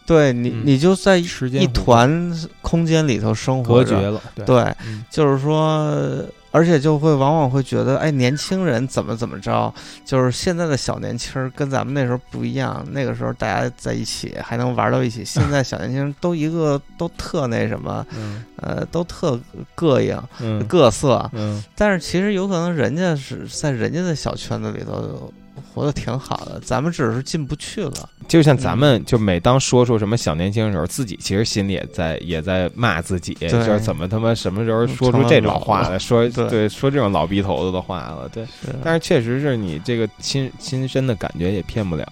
[0.05, 4.21] 对你，嗯你就在一团空间里头生活着隔绝了。
[4.45, 4.75] 对
[5.09, 9.73] 就是说，而且就会往往会觉得，哎，年轻人怎么怎么着，
[10.05, 19.39] 就是现在的小年轻儿跟咱们那时候不一样，那个时候大家在一起还能玩到一起，现在小年轻人都一个都特那什么，嗯呃，都特
[19.75, 25.31] 膈应、嗯各色，嗯，但是其实有可能人家是在人家的小圈子里头
[25.61, 28.09] 活得挺好的，咱们只是进不去了。
[28.27, 38.45] 就像咱们就每当说出什么小年轻的时候，自己其实心里也在也在骂自己，就是怎么他妈什么时候说出这种话来， 说对对说这种老逼头子的话了，对。
[38.45, 42.05] 是但是确实是你这个亲亲身的感觉也骗不了，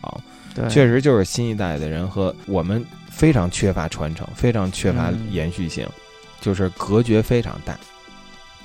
[0.54, 5.88] 对，确实就是新一代的人和我们非常缺乏传承，非常缺乏嗯延续性，
[6.42, 7.78] 就是隔绝非常大，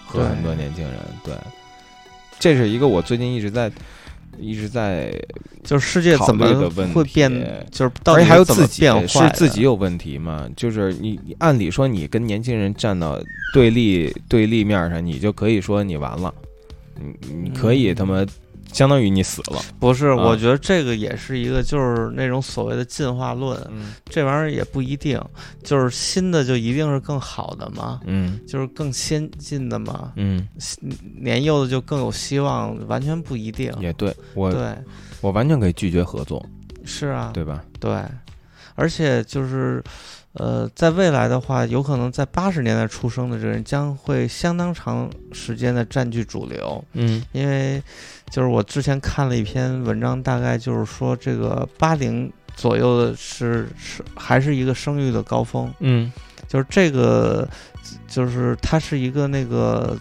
[0.05, 1.35] 和很多年轻人对。
[2.39, 3.71] 这是一个我最近一直在
[4.39, 5.13] 一直在
[5.63, 6.47] 就是世界怎么
[6.95, 7.31] 会变，
[7.71, 10.49] 就是到而底怎么且还有自己是变坏的自己有问题吗？
[10.57, 13.21] 就是你你按理说你跟年轻人站到
[13.53, 16.33] 对立对立面上，你就可以说你完了，
[16.99, 18.25] 你你可以他妈
[18.77, 19.63] 相当于你死了。
[19.81, 25.19] 不是，啊我觉得这个也是一个，就是那种所谓的进化论，嗯这玩意儿也不一定，
[25.65, 28.01] 就是新的就一定是更好的嘛？
[28.05, 30.13] 嗯就是更先进的嘛？
[30.17, 30.47] 嗯，
[31.19, 33.73] 年幼的就更有希望，完全不一定。
[33.81, 34.77] 也对我对，
[35.23, 36.45] 我完全可以拒绝合作，
[36.85, 37.65] 是啊，对吧？
[37.81, 37.91] 对，
[38.75, 39.83] 而且就是，
[40.37, 47.25] 呃，在未来的话，有可能在八十年代出生的这人将会相当长时间的占据主流，嗯。
[47.33, 47.83] 因为
[48.31, 56.13] 就是我之前看了一篇文章，大概就是说这个八零左右的是是还是一个生育的高峰，嗯。
[56.47, 57.49] 就是这个
[58.07, 59.99] 就是它是一个那个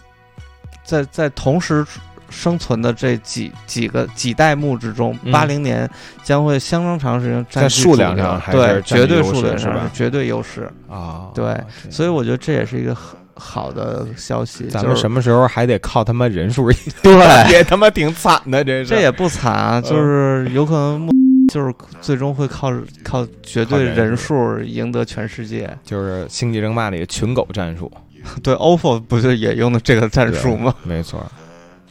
[0.84, 1.84] 在在同时。
[2.28, 5.32] 生存的这几几个几代目之中，嗯。
[5.32, 5.88] 八零年
[6.22, 11.56] 将会相当长时间占在数量上还是对绝对数量上是绝对优势，啊，对
[11.90, 14.64] 所以我觉得这也是一个很好的消息。
[14.66, 16.70] 咱们什么时候还得靠他妈人数？
[17.02, 17.12] 对。
[17.52, 18.86] 也他妈挺惨的，这是。
[18.86, 21.12] 这也不惨啊，就是有可能目
[21.52, 22.72] 就是最终会靠
[23.04, 25.70] 靠绝对人数赢得全世界。
[25.84, 27.92] 就是《星际争霸》里的群狗战术。
[28.42, 30.74] 对，OPPO 不就也用的这个战术吗？
[30.82, 31.24] 没错，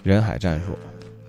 [0.05, 0.77] 人海战术。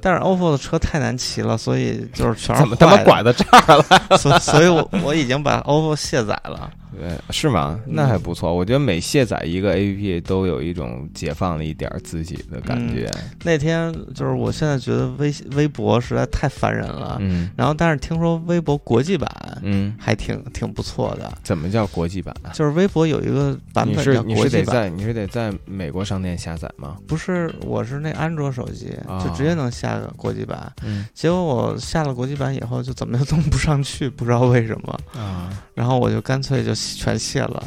[0.01, 3.85] 但是 OPPO 的车太难骑了，所以就是全是怎么他妈拐到这儿了？
[4.16, 6.70] 所以所以我我已经把 OPPO 卸载了。
[6.99, 7.78] 对，是吗？
[7.86, 8.53] 那还不错。
[8.55, 13.11] 我觉得每卸载一个 A P P 都有一种解放了一点自己的感觉。
[13.44, 19.28] 那天就是我现在觉得微微博实在太烦人了，嗯然后但是听说微博国际版
[19.62, 22.51] 嗯，还挺挺不错的，怎么叫国际版啊？
[22.53, 26.97] 就是微博有一个版本叫是你是国际版，得在你是得在美国商店下载吗？
[27.07, 30.72] 不是我是那安卓手机，啊就直接能下个国际版。
[30.82, 34.99] 嗯结果我下了国际版以后，就怎么就登 不上去，不知道为什么。
[35.20, 37.62] 啊，然后我就干脆就全卸了，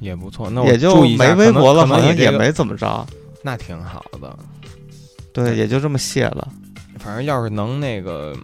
[0.00, 0.48] 也不错。
[0.48, 3.06] 那我也就没微博了，可能好像可能你这个也没怎么着。
[3.42, 4.38] 那挺好的。
[5.32, 6.48] 对，也就这么卸了。
[6.98, 8.34] 反正要是能那个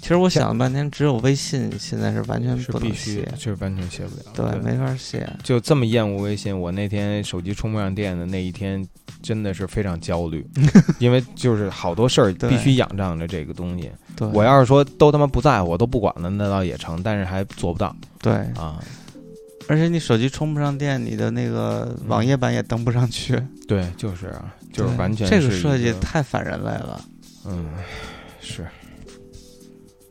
[0.00, 4.50] 其实我想了半天，只有微信现在是完全不能是必须卸，，就是完全卸不了。
[4.52, 5.28] 对，没法卸。
[5.44, 8.82] 就这么厌恶微信，我那天手机充不上电的那一天，
[9.22, 10.44] 真的是非常焦虑，
[10.98, 13.92] 因为就是好多事儿必须仰仗着这个东西。
[14.16, 18.82] 对，我要是说都他妈不在乎，我都不管了，那倒也成，但是还做不到对，啊。
[19.68, 27.04] 而且你手机充不上电，你的那个网页版也登不上去， 对，就是啊，就是完全这个设计太反人类了。
[27.44, 27.66] 嗯，
[28.40, 28.66] 是。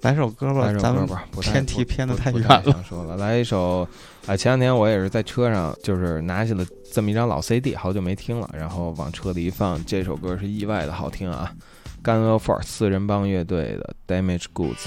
[0.01, 2.63] 来首歌吧咱们歌吧，不偏题偏得太远了。
[2.65, 3.85] 想说了，来一首
[4.27, 4.37] 啊！
[4.37, 11.51] 前两天我也是在车上，就是拿起了这么一张老 CD，好久没听了，然后往车里一放，这首歌是意外的好听啊！
[12.03, 14.85] 干 n Four 四人帮乐队的 Damage Goods。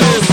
[0.00, 0.29] soul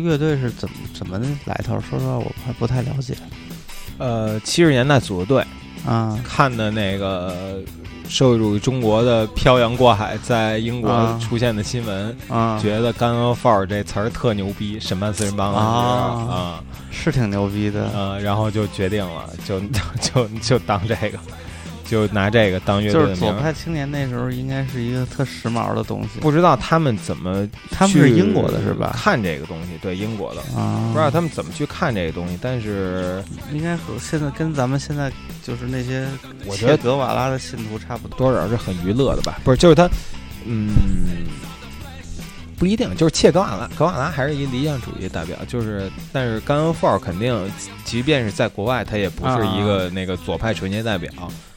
[0.00, 1.80] 个乐队是怎么怎么来头？
[1.80, 3.14] 说实话，我还不太了解。
[3.98, 5.44] 呃，七十年代组的队，
[5.86, 6.18] 啊。
[6.24, 7.60] 看的那个
[8.08, 11.18] 社会主义中国的漂洋过海在英国啊。
[11.20, 15.62] 出现的新闻，啊，觉得“干恩范儿”这词儿特牛逼，审判四人帮啊。
[15.62, 16.64] 啊。
[16.90, 17.90] 是挺牛逼的。
[17.94, 19.60] 呃，然后就决定了，就
[20.00, 21.18] 就就当这个，
[21.88, 23.32] 就拿这个当乐就是队的名儿。
[23.32, 26.20] 左派青年那时候应该是一个特时髦的东西。
[26.20, 28.94] 不知道他们怎么他们是英国的是吧？
[28.94, 35.10] 看这个东西，对英国的，啊，不知道他们怎么去看这个东西，但是应该和现在跟咱们现在
[35.42, 36.06] 就是那些
[36.46, 38.18] 我觉得切格瓦拉的信徒差不多。
[38.18, 39.40] 多少是很娱乐的吧？
[39.42, 39.88] 不是，就是他，
[40.44, 40.74] 嗯，
[42.58, 47.50] 不一定，就是切格瓦拉，格瓦拉还是一理想主义代表，就是，但是甘恩范儿肯定，
[47.84, 51.10] 即便是在国外，他也不是一个那个左派纯洁代表，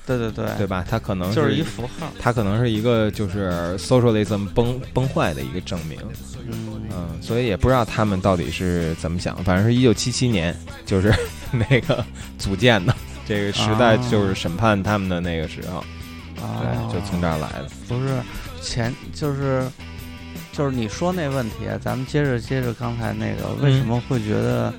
[0.06, 0.86] 对对对，对吧？
[0.89, 2.12] 它可能就是一符号。
[2.20, 5.97] 它可能是一个就是 socialism 崩崩坏的一个证明，
[6.47, 11.14] 嗯，嗯，所以也不知道他们到底是怎么想，反正是一九七七年，就是
[11.52, 12.04] 那个
[12.38, 12.93] 组建的。
[13.28, 15.78] 这个时代啊就是审判他们的那个时候，
[16.43, 17.70] 啊，对，就从这儿来的。
[17.88, 18.10] 不是
[18.62, 19.66] 前就是
[20.52, 24.74] 就是你说那问题，咱们接着接着刚才那个，为什么会觉得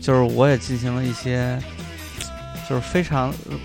[0.00, 1.56] 就是我也进行了一些
[2.68, 3.56] 就是非常呃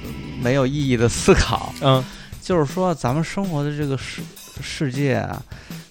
[0.42, 2.04] 没有意义的思考，嗯。
[2.42, 4.22] 就是说咱们生活的这个世
[4.62, 5.42] 世界啊，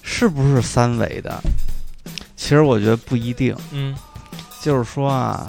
[0.02, 1.40] 是不是三维的？
[2.36, 3.94] 其实我觉得不一定，嗯。
[4.60, 5.46] 就是说啊。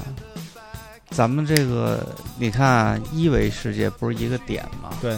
[1.12, 2.06] 咱们这个，
[2.38, 4.92] 你看啊一维世界不是一个点吗？
[5.02, 5.18] 对，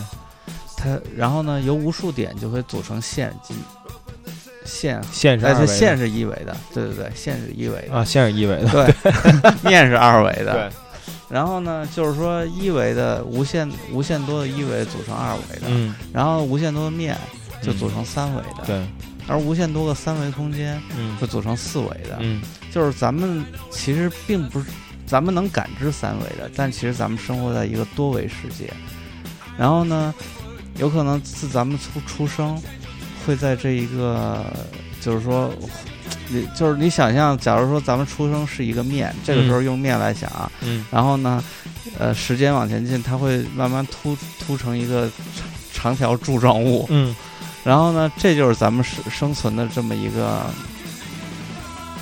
[0.78, 3.58] 它然后呢，由无数点就会组成线，进
[4.64, 5.68] 线，哎，线是二维的。
[5.68, 10.72] 这线是一维的，对对对，线是一维的，啊，线是一维的，对， 面是二维的，对，
[11.32, 17.18] 然后呢，就是说一维的无限无限多的一维组成二维的，嗯，然后无限多的面
[17.64, 18.86] 就嗯组成三维的，对，
[19.28, 22.42] 而无限多个三维空间嗯就组成四维的，嗯。
[22.74, 24.68] 就是咱们其实并不是
[25.06, 28.72] 咱们能感知三维的，但其实咱们生活在一个多维世界。
[29.58, 30.14] 然后呢，
[30.78, 32.58] 有可能自咱们出出生，
[33.26, 34.46] 会在这一个，
[35.02, 35.52] 就是说，
[36.32, 41.44] 你就是你想象，假如说咱们出生是一个面，这个时候用面来想啊，嗯然后呢，
[42.00, 45.10] 呃，时间往前进，它会慢慢凸凸成一个
[45.74, 47.16] 长长条柱状物，嗯
[47.64, 50.42] 然后呢，这就是咱们生生存的这么一个，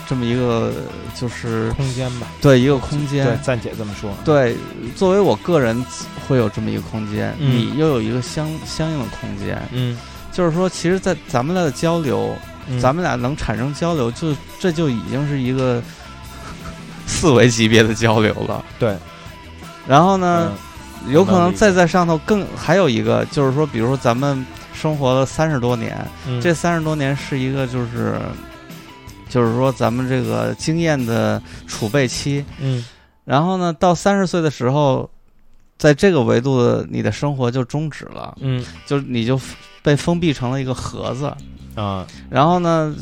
[0.08, 0.72] 这么一个
[1.20, 3.26] 就是空间吧，对一个空间。
[3.26, 4.56] 对，暂且这么说，对，
[4.96, 5.84] 作为我个人
[6.28, 9.62] 会有这么一个空间，嗯你又有一个相相应的空间。
[9.72, 9.98] 嗯，
[10.32, 12.36] 就是说，其实，在咱们俩的交流，
[12.68, 12.80] 嗯。
[12.80, 15.82] 咱们俩能产生交流，就这就已经是一个
[17.08, 18.64] 四维级别的交流了。
[18.78, 18.98] 对，
[19.88, 20.52] 然后呢，
[21.06, 25.98] 嗯有可能再在上头更还有一个，就是说，比如说咱们生活了三十多年，
[26.28, 26.42] 嗯。
[26.42, 28.20] 这三十多年是一个就是，
[29.30, 32.44] 就是说咱们这个经验的储备期。
[32.60, 32.86] 嗯。
[33.24, 35.10] 然后呢，到三十岁的时候，
[35.78, 38.64] 在这个维度的你的生活就终止了，嗯。
[38.86, 39.40] 就是你就
[39.82, 41.34] 被封闭成了一个盒子。
[41.80, 42.94] 啊，然后呢，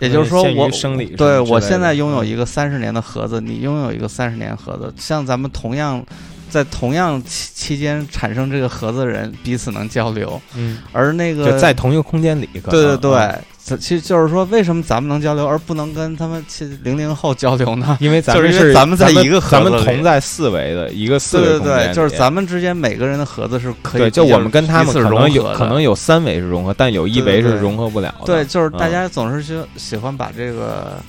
[0.00, 2.26] 也就是说我生理对我现在拥有嗯。
[2.26, 6.04] 一个三十年的盒子，你拥有一个三十年盒子，像咱们同样
[6.50, 13.34] 在同样期期间产生这个盒子的人彼此能交流，嗯，而那个就在同一个空间里，对对对
[13.76, 17.98] 其实就是说，为什么咱们能交流，而不能跟他们七零零后交流呢？
[18.00, 28.26] 因为咱们就是咱们在一个盒咱子里们同在四维的一个四对对维对，就是咱们之间每个人的盒子是可以对，就我们跟他们可能有可能有三维是融合，但有一维是对对对融合不了的。
[28.26, 31.02] 对，就是大嗯家总是就喜欢把这个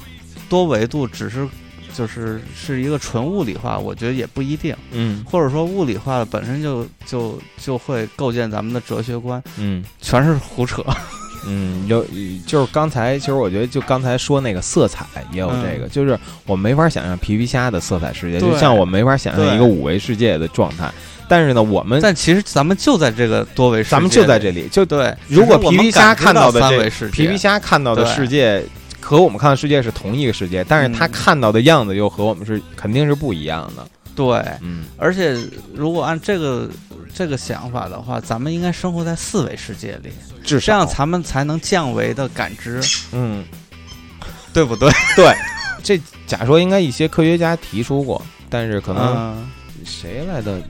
[0.50, 1.48] 多维度只是
[1.94, 10.84] 就是是一个纯物理化，我觉得也不一定，嗯或者说物理化的本身就就就会构建咱们的哲学观，嗯全是胡扯。
[11.46, 12.06] 嗯，有
[12.46, 20.92] 就是刚才，其实我觉得就刚才说那个色彩也有这个，就是我没法想象皮皮虾的色彩世界，就像我没法想象一个五维世界的状态。
[21.28, 25.16] 但是呢，我们但其实咱们就在这个多维世界，咱们就在这里，就对。
[25.28, 28.64] 如果皮皮虾看到的这三维世界，皮皮虾看到的世界
[29.00, 31.12] 和我们看到的世界是同一个世界，但是他嗯。
[31.12, 33.88] 看到的样子又和我们是肯定是不一样的。
[34.20, 35.38] 对，嗯而且
[35.74, 36.70] 如果按这个
[37.16, 40.12] 这个想法的话，咱们应该生活在四维世界里，
[40.44, 42.82] 至这样咱们才能降维的感知，
[43.14, 43.46] 嗯，
[44.54, 44.92] 对不对？
[45.16, 45.34] 对，
[45.82, 45.98] 这
[46.28, 49.48] 假说应该一些科学家提出过，但是可能嗯
[49.86, 50.62] 谁来的？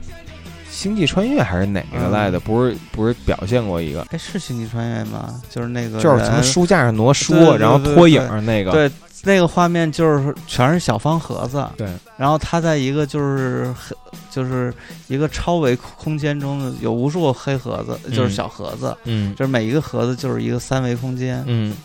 [0.70, 2.38] 星际穿越还是哪个来的？
[2.38, 5.42] 嗯不是不是表现过一个，哎，是星际穿越吗？
[5.50, 8.70] 就是那个就是从书架上挪书对，对然后对拖影那个。
[8.70, 8.88] 对
[9.22, 13.96] 那个画面，就是全是小方盒子，对，然后它在一个就是黑
[14.30, 14.72] 就是
[15.08, 19.34] 一个超维空间中有无数个黑盒子，就是嗯小盒子，嗯。
[19.34, 21.42] 就是每一个盒子就是一个三维空间。
[21.46, 21.76] 嗯。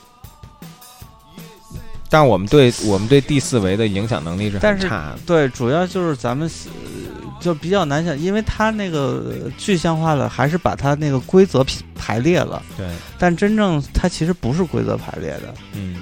[2.07, 5.19] 但我们对我们对第四维的影响能力是但是很差的。
[5.25, 15.95] 对，主要就是咱们呃就比较难想，因为它那个具象化的，还是把它那个规则排排列了，对，但真正它其实不是规则排列的，嗯，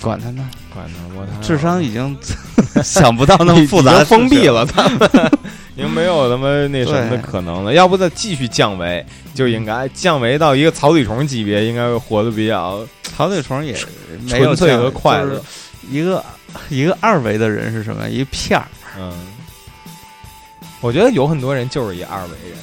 [0.00, 2.16] 管他呢，管他，我他智商已经
[2.84, 5.10] 想不到那么复杂经封闭了，他们
[5.74, 7.72] 已经没有他妈那什么的对可能了。
[7.72, 13.74] 要不再继续降维，就应该降维到一个草履虫级别，应该会活得比较草履虫也
[14.22, 15.42] 没有纯粹和快乐就是。
[15.90, 16.24] 一个
[16.68, 18.08] 一个二维的人是什么？
[18.08, 18.66] 一片儿。
[18.98, 19.12] 嗯，
[20.80, 22.58] 我觉得有很多人就是一二维人。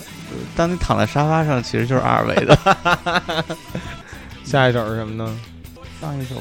[0.56, 2.58] 当你躺在沙发上，其实就是二维的。
[4.44, 5.40] 下一首是什么呢？
[6.02, 6.36] 上一首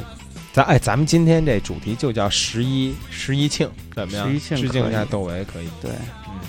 [0.52, 4.28] 咱哎，咱们今天这主题就叫十一十一庆，怎么样？
[4.28, 5.68] 十一庆致敬一下窦唯，可以。
[5.80, 5.90] 对，
[6.28, 6.40] 嗯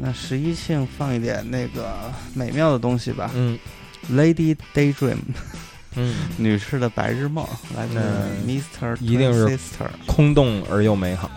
[0.00, 1.92] 那十一庆放一点那个
[2.32, 3.30] 美妙的东西吧。
[3.34, 3.58] 嗯
[4.12, 5.18] Lady Daydream，
[5.96, 7.44] 嗯， 女士的白日梦，
[7.76, 7.98] 来自
[8.46, 8.96] Mr.
[9.00, 9.58] 一定是。
[10.06, 11.28] 空洞而又美好。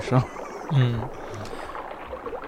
[0.00, 0.26] 全是。
[0.76, 1.00] 嗯，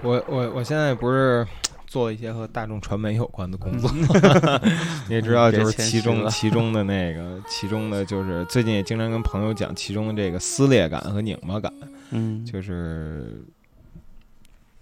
[0.03, 1.45] 我我我现在不是
[1.87, 3.89] 做一些和大众传媒有关的工作，
[5.09, 11.73] 你也知道，就是其中其中的那个，其中的就是最近也经常跟朋友讲，其中的这个撕裂感和拧巴感，
[12.11, 13.43] 嗯，就是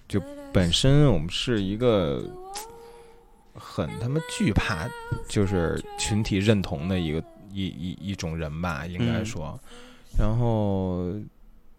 [0.08, 2.22] 就本身我们是一个
[3.54, 4.86] 很他妈惧怕
[5.30, 9.58] 就是群体认同的一个一一一种人吧，应该嗯说，
[10.18, 11.14] 然后。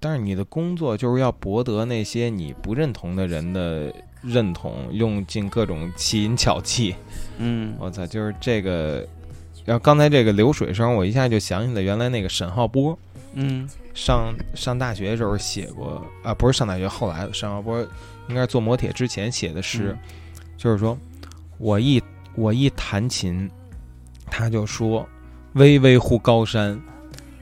[0.01, 6.96] 但是你的工作就是要博得那些你不认同的人的认同，用尽各种奇淫巧技。
[7.38, 9.07] 嗯，我操，就是这个。
[9.66, 12.98] 然后刚才这个流水声，我一下就想起了原来那个沈浩波，
[13.34, 17.78] 嗯上上大学的时候写过啊，不是上大学，后来沈浩波
[18.28, 19.96] 应该是做磨铁之前写的诗，
[20.57, 20.96] 就是说
[21.59, 22.03] 我一
[22.34, 23.48] 我一弹琴，
[24.26, 25.07] 他就说
[25.53, 26.80] 巍巍乎高山，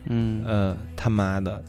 [0.07, 1.63] 嗯呃他妈的，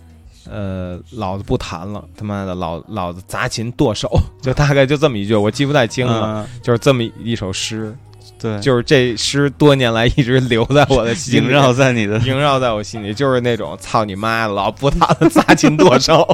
[0.50, 4.10] 呃老子不弹了，他妈的老老子砸琴剁手，
[4.41, 6.60] 就大概就这么一句，我记不太清了，嗯。
[6.62, 7.95] 就是这么一首诗，
[8.39, 16.26] 对，就是这诗多年来一直留在我的心里，萦绕在你的 萦绕在我心里，就是那种操你妈的，老不打的砸琴剁手，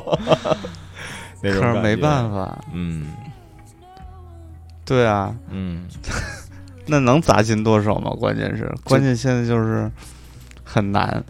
[1.42, 3.08] 那种可是没办法，嗯
[4.86, 5.88] 对啊，嗯，
[6.86, 8.12] 那能砸琴剁手吗？
[8.12, 9.90] 关键是，关键现在就是
[10.64, 11.24] 很难。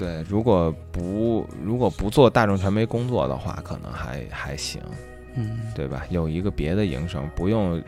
[0.00, 4.80] 对，如果不如果不做大众传媒工作的话，可能还还行，
[5.34, 6.04] 嗯，对吧？
[6.08, 7.82] 有一个别的营生，不用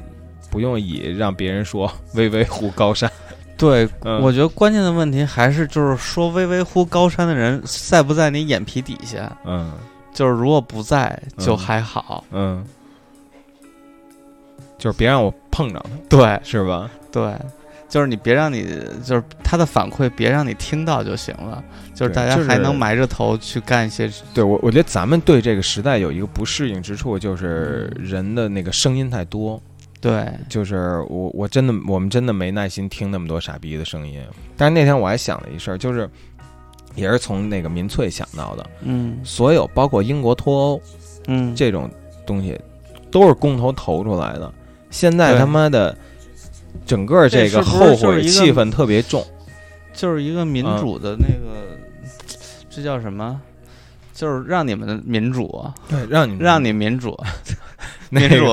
[0.51, 3.11] 不用以让别人说巍巍乎高山，
[3.57, 9.35] 对，嗯我觉得关键的问题还是就是说巍巍乎高山的人在不在你眼皮底下？
[9.47, 9.73] 嗯
[10.13, 12.23] 就是如果不在就嗯还好。
[12.31, 12.63] 嗯，
[14.77, 16.91] 就是别让我碰着他，对是吧？
[17.11, 17.35] 对，
[17.93, 18.67] 就是你别让你
[19.05, 21.63] 就是他的反馈别让你听到就行了。
[21.93, 29.63] 就是大家还能埋着头去干一些对我，我觉得咱们对这个时代有一个不适应之处，就是人的那个声音太多。
[30.01, 34.23] 对，就是我我真的我们真的没耐心听那么多傻逼的声音。
[34.57, 36.09] 但是那天我还想了一事儿，就是
[36.95, 40.83] 也是从那个民粹想到的，嗯所有包括英国脱欧
[41.27, 41.91] 嗯，这种
[42.25, 42.59] 东西，
[43.11, 44.51] 都是公投投出来的。
[44.89, 45.95] 现在他妈的
[46.87, 49.25] 整个这个后悔气氛特别重。
[49.95, 51.79] 就是一个民嗯主的那个，
[52.71, 53.41] 这叫什么？
[54.15, 56.43] 就是让你们的民主啊，对，让你们。
[56.43, 57.19] 让你民主，
[58.11, 58.47] 那民主，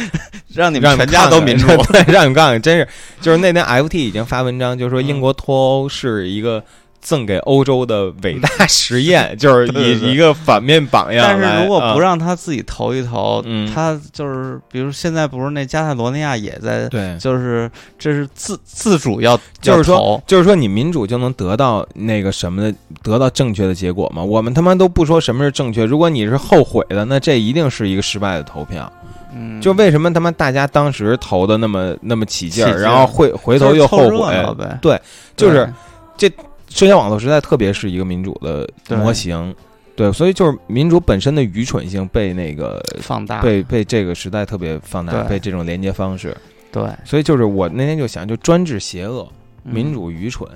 [0.54, 1.66] 让你们们全家都民主。
[1.92, 2.88] 对，让你们看看，真是。
[3.20, 6.62] 就是那天 FT 已经发文章，就说英国脱欧是一个
[7.00, 11.38] 赠给欧洲的伟大 实验， 就是以一个反面榜样但。
[11.38, 13.72] 是如果不啊让他自己投一投，嗯。
[13.72, 24.22] 他就是比如现在不是那加泰罗尼亚也在，对，就是这是自自主要就是说，就是说你民主就能得到那个什么的，得到正确的结果吗？
[24.22, 28.90] 我们他妈都不说什么是正确，如果你是后悔的，那这一定是一个失败的投票。
[29.34, 34.54] 嗯，就为什么他妈大家当时投的那么那么起劲儿，劲然后回回头又后悔？
[34.54, 35.00] 呗，对，
[35.36, 35.70] 就是
[36.16, 36.32] 对
[36.68, 39.54] 社交网络时代特别是一个民主的模型，
[39.96, 46.36] 对，所以就是民主本身的愚蠢性被那个放大，被被这个时代特别放大，被这种连接方式，
[46.70, 49.26] 对，所以就是我那天就想，就专制邪恶，
[49.64, 49.72] 嗯。
[49.74, 50.48] 民主愚蠢，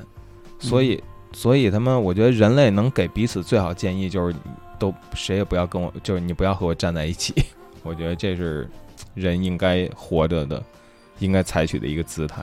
[0.59, 1.03] 所以
[1.33, 4.35] 所以他们我觉得人类能给彼此最好建议就是
[4.79, 7.35] 都谁也不要跟我，就是你不要和我站在一起，
[7.83, 8.69] 我觉得这是
[9.15, 10.63] 人应该活着的，
[11.19, 12.43] 应该采取的一个姿态，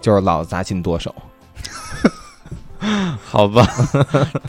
[0.00, 1.14] 就是老子砸琴剁手。
[3.24, 3.66] 好吧，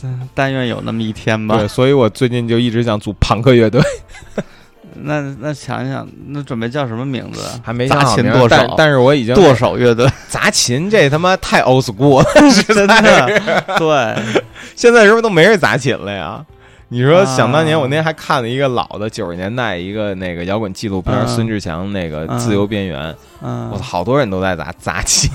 [0.01, 1.57] 但 但愿有那么一天吧。
[1.57, 1.67] 对，。
[1.67, 3.81] 所以我最近就一直想组朋克乐队，
[5.03, 7.41] 那那想想，那准备叫什么名字？
[7.63, 12.25] 还没想琴剁手，但但是我已经剁手乐队，砸琴这他妈太 old school 了，
[12.67, 14.41] 真的，对，
[14.75, 16.45] 现在是不是都没人砸琴了呀？
[16.87, 23.11] 你说，啊想当年我那天还看了一个老的九十年代一个那个摇滚纪录片，嗯孙志强那个《自由边缘》，
[23.41, 25.29] 嗯我操，，好多人都在砸砸琴，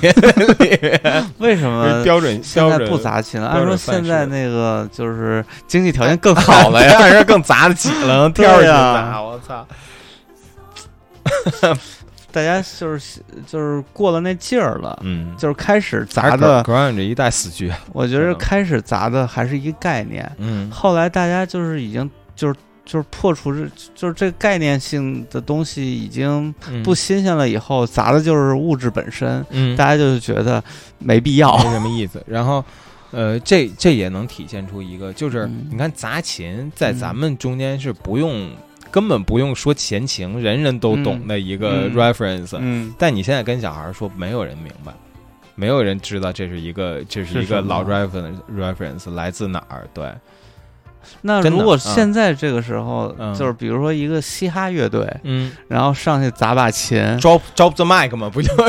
[1.39, 3.49] 为什么 标准现在不砸琴了？
[3.49, 6.93] 按说现在那个就是经济条件更好了呀。
[7.01, 9.67] 让人更砸得起了，能挑着琴对呀砸，我操！
[12.33, 20.71] 大家就是就是过了那劲儿了，嗯，就是开始砸砸的，grunge 这一代死局，我觉得嗯开始砸的还是一个概念，嗯。
[20.71, 22.55] 后来大家就是已经就是
[22.85, 26.53] 就是破除这就是这个概念性的东西已经
[26.83, 30.63] 不新鲜了，以后砸的就是物质本身，嗯，大家就觉得
[30.99, 31.57] 没必要。
[31.59, 32.23] 没什么意思。
[32.27, 32.65] 然后，
[33.13, 35.67] 呃， 这这也能体现出一个，就是、嗯。
[35.71, 36.99] 你看砸琴在嗯。
[36.99, 38.51] 咱们中间是不用、
[38.91, 44.93] 根本不用说前情，人人都懂的一个嗯 reference、嗯，但你现在跟小孩说，没有人明白。
[45.57, 49.87] 没有人知道这是一个，这是一个老 reference reference 来自哪儿？
[49.93, 50.11] 对，
[51.21, 58.51] 那如果嗯现在这个时候，嗯就是比如说一个嘻哈乐队，嗯然后上去砸把琴，，drop drop the mic 嘛，不就？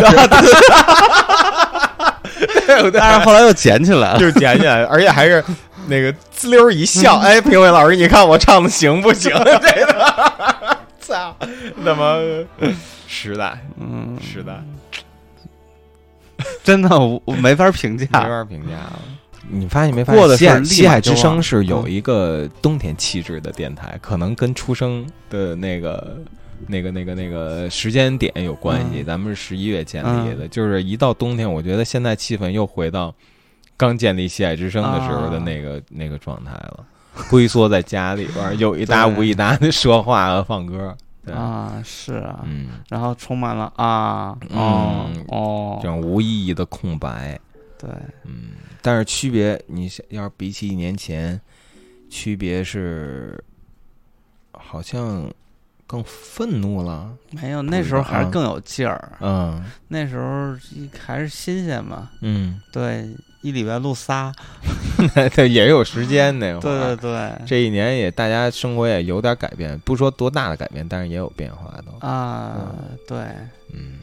[2.93, 4.19] 但是后来又捡起来了。
[4.19, 5.43] 就是捡起来，而且还是
[5.91, 9.29] 那个滋溜一笑，哎，评委老师，你看我唱的行不行？
[9.35, 11.35] 这个，操，
[11.83, 12.15] 他妈
[13.07, 14.63] 时代嗯，时代，
[16.63, 18.29] 真的我我没法评价没。
[18.29, 18.99] 法评价了。
[19.49, 20.63] 你发现没发现？
[20.63, 26.17] 西海之声是有一个冬天气质的电台，可能跟出生的那个、
[26.67, 29.01] 那个、那个、那个时间点有关系。
[29.01, 33.13] 嗯咱们是十一月建立的，就是一到冬天，我觉得现在气氛又回到
[33.81, 36.85] 刚建立喜爱之声的时候的那个、那个状态了，
[37.31, 47.39] 龟缩在家里边，有一搭无一搭的说话和放歌，对，啊，是啊，嗯，然后充满了啊，哦嗯哦这，种无意义的空白，
[47.79, 47.89] 对，
[48.23, 48.51] 嗯，
[48.83, 51.41] 但是区别，你是要是比起一年前，
[52.07, 53.43] 区别是
[54.51, 55.27] 好像
[55.87, 59.65] 更愤怒了，没有那时候还是更有劲儿，嗯。
[59.87, 60.55] 那时候
[61.03, 63.09] 还是新鲜嘛，嗯，对，
[63.41, 64.33] 一礼拜录仨，
[65.35, 72.07] 对，也有时间那会儿，对对对，这一年也大家生活也有点改变，不说多大的改变，但是也有变化都。
[72.07, 72.73] 啊，
[73.07, 73.17] 对，
[73.73, 73.99] 嗯。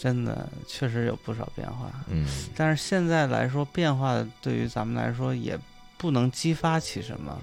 [0.00, 2.24] 真的确实有不少变化，嗯。
[2.54, 5.58] 但是现在来说，变化对于咱们来说也
[5.96, 7.36] 不能激发起什么，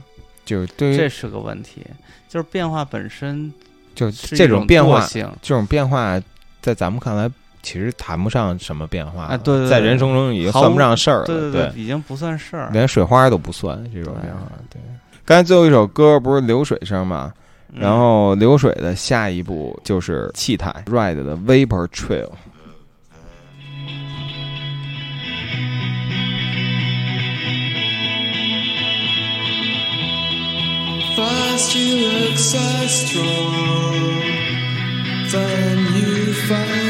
[0.46, 1.86] 就是对于这是个问题。
[2.30, 3.54] 就是变化本身
[3.94, 6.18] 就是这种变化，性，这种变化
[6.62, 7.30] 在咱们看来
[7.66, 12.70] 其实谈不上什么变化啊对对对在人生中已经算不上事儿了，对对对，已经不算事儿。
[12.72, 14.42] 连水花都不算这种变化。
[14.70, 14.80] 对，
[15.26, 17.34] 刚才最后一首歌不是流水声嘛，
[17.74, 22.30] 嗯然后流水的下一步就是气态 Ride 的 Vapor Trail。
[31.18, 33.94] First you look so strong,
[35.32, 36.85] then you fade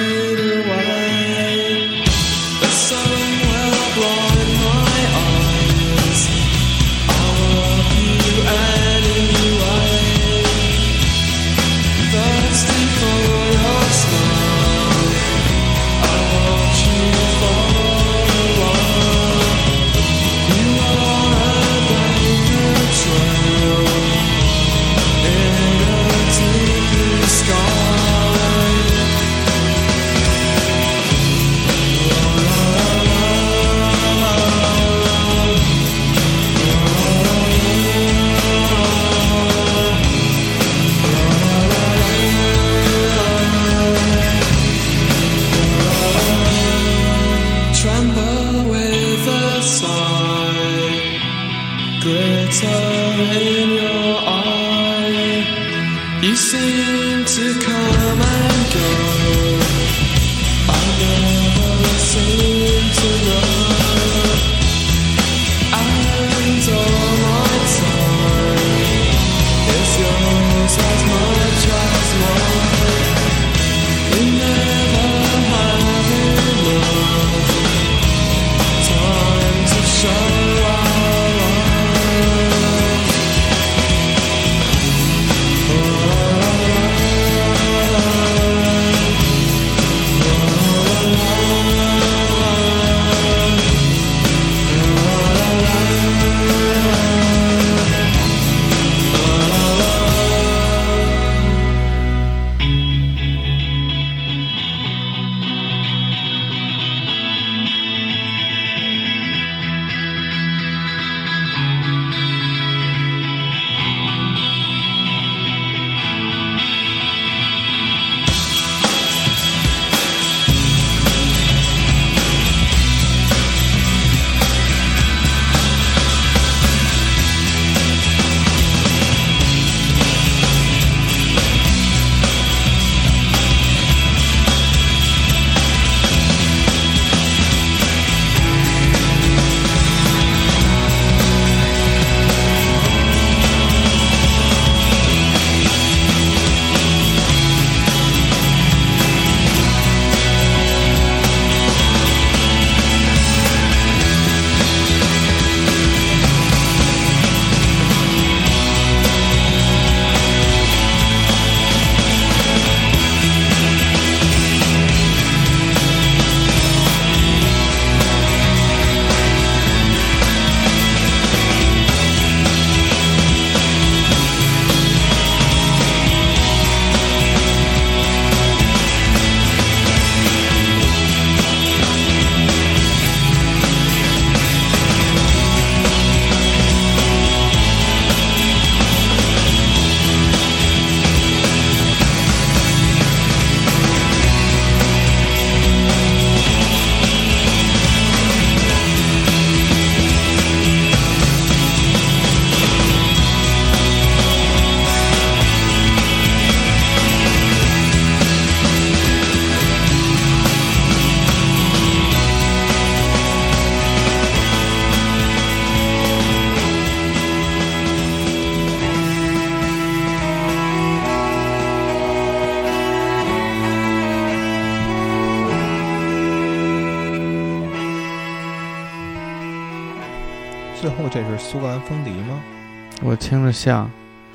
[233.55, 233.89] 像，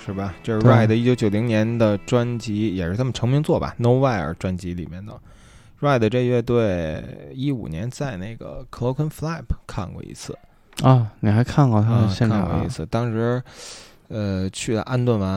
[0.05, 0.34] 是吧？
[0.42, 5.12] 这是 Ride 一九九零年的专辑，也是他们成名作吧，《Nowhere》专辑里面的。
[5.80, 7.02] Ride 这乐队
[7.34, 10.36] 一五年在那个 Cloak and Flap 看过一次，
[10.82, 12.84] 啊，你还看过他啊的，现场啊看过一次。
[12.86, 13.42] 当时，
[14.09, 15.30] 呃，去了安顿完，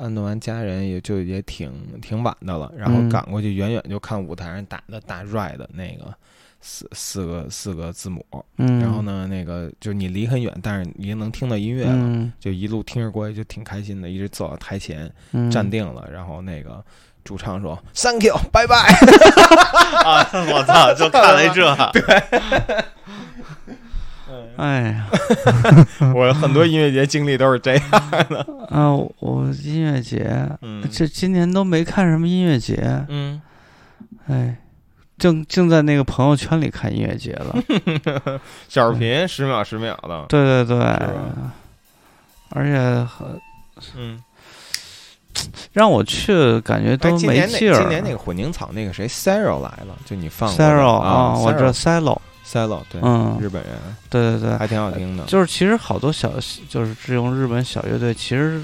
[0.00, 6.14] 安顿完家人也就也挺挺晚的了，然后嗯赶过去，远远就看舞台上打的大 Ride 那个
[6.60, 8.24] 四四个四个字母，
[8.58, 11.92] 嗯，然后呢，那个就你离很远，但是已经能听到音乐了。
[11.92, 16.84] 嗯，就一路听着过去，就挺开心的，一直走到台前嗯，站定了，然后那个
[17.24, 18.76] 主唱说 “Thank you，拜拜
[20.04, 20.28] 啊！
[20.52, 22.22] 我操，就看了一这， 对，
[24.56, 25.06] 哎呀，”。
[26.14, 27.90] 我很多音乐节经历都是这样
[28.28, 28.46] 的。
[28.68, 33.40] 啊，我音乐节，嗯这今年都没看什么音乐节，嗯，
[34.26, 34.56] 哎，
[35.20, 37.54] 正正在那个朋友圈里看音乐节了，
[38.68, 40.24] 小视频十秒十秒的。
[40.28, 40.78] 对对对，
[42.50, 43.40] 而且很
[43.96, 44.20] 嗯，
[45.72, 47.78] 让我去，感觉哎，都没劲儿。
[47.78, 53.72] 今年那个混凝草那个谁 Sarah 来了，就你放的 Saro 啊，我知道 Salo，Sarah 对，嗯日本人
[54.08, 55.24] 对对对，还挺好听的。
[55.26, 56.32] 就是其实好多小，
[56.68, 58.60] 就是这种日本小乐队，其实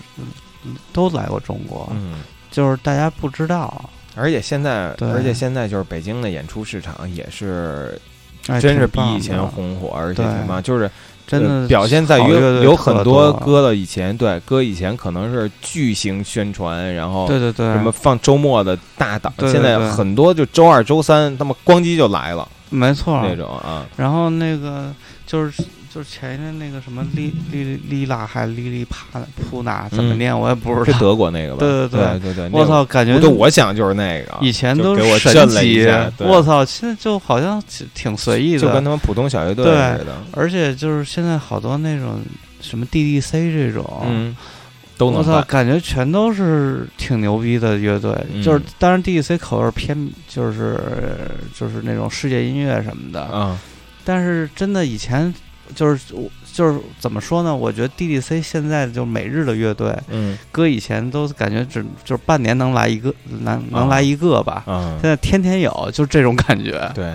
[0.65, 2.21] 嗯都来过中国，嗯，
[2.51, 8.01] 就是大家不知道，而且现在，而且现在就是北京的演出市场也是
[8.49, 10.91] 哎真是比以前红火，而且对挺棒，就是
[11.27, 12.31] 真的呃表现在于
[12.63, 24.93] 有很多多歌了以前对歌以前可能是巨型宣传，然后对对对，什么放周末的大档，现在很多就周二周三他们咣叽就来了没错那种啊，然后那个
[25.27, 25.63] 就是
[25.97, 29.19] 就是前一阵那个什么莉莉莉拉还莉莉帕
[29.49, 30.85] 普纳怎么嗯念我也不知道。
[30.85, 30.93] 是。
[31.01, 31.61] 德国那个吧？
[31.61, 32.21] 对对对。
[32.21, 35.87] 对对对，我操，感觉就，我想就是那个，以前都是神级
[36.19, 38.61] 我操，现在就好像挺挺随意的。
[38.61, 39.71] 就跟，他们普通小乐队似
[40.05, 42.21] 的，而且就是现在好多那种
[42.61, 44.37] 什么 DDC 这种，嗯，
[44.99, 48.43] 都我操，感觉全都是挺牛逼的乐队，嗯。
[48.43, 49.97] 就是当然 DDC 口味偏
[50.29, 50.79] 就是
[51.59, 53.59] 就是那种世界音乐什么的，嗯，
[54.05, 55.33] 但是真的以前
[55.75, 57.55] 就是我就是怎么说呢？
[57.55, 60.37] 我觉得 DDC 现在就每日的乐队，嗯。
[60.53, 63.13] 搁以前都感觉只就是半年能来一个，
[63.43, 66.91] 能能来一个吧，嗯现，在天天有，就这种感觉。
[66.95, 67.13] 对，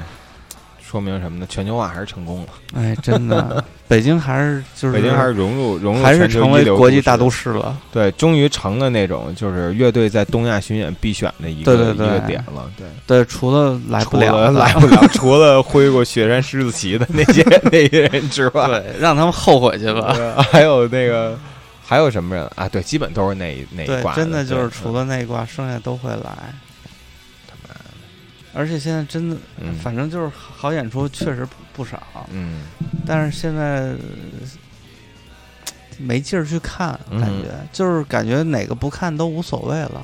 [0.91, 1.45] 说明什么呢？
[1.47, 7.77] 全球化还是成功了，哎，真的， 北京还是就是北京还是融入融入还是成为国际大都市，了。
[7.93, 12.87] 对，终于成了那种就是乐队在东亚巡演必选的一个对对对一个点了，对。
[13.07, 17.41] 对，除了来不了了，来不了，除了挥过雪山狮子旗的那些
[17.71, 20.13] 那些人之外，对，让他们后悔去吧。
[20.17, 21.39] 呃还有那个
[21.85, 22.67] 还有什么人啊？
[22.67, 26.53] 对，基本都是那一那一对挂，真的就是除了那一挂，剩下都会来。
[28.53, 29.73] 而且现在真的，嗯。
[29.75, 32.61] 反正就是好演出确实不不少，嗯。
[33.05, 33.95] 但是现在呃
[35.97, 37.41] 没劲儿去看，感嗯。
[37.43, 40.01] 觉、就是感觉哪个不看都无所谓了。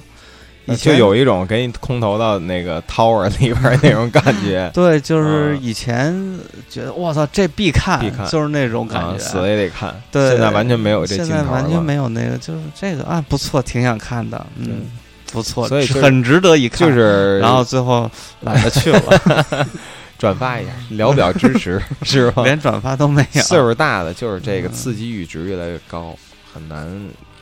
[0.66, 0.98] 以就前。
[0.98, 4.70] 有一种给你空投到那个 tower 里边那种感觉。
[4.76, 5.64] 对，就是嗯。
[5.64, 8.28] 以前觉得我操这必看，必看。
[8.28, 9.20] 就是那种感啊，觉。
[9.20, 9.96] 死了也得看。
[10.12, 14.88] 对，现在完全没有这现在完全没有那个，就是这个啊，不错，挺想看的，嗯，
[15.32, 16.88] 不错，所以就是很值得一看。
[16.88, 18.10] 就是然后最后
[18.42, 19.68] 懒得去了，
[20.18, 22.44] 转发一下，聊表支持 是吧？
[22.44, 23.42] 连转发都没有。
[23.42, 26.16] 岁数大的就是这个嗯刺激阈值越来越高，
[26.54, 26.88] 很难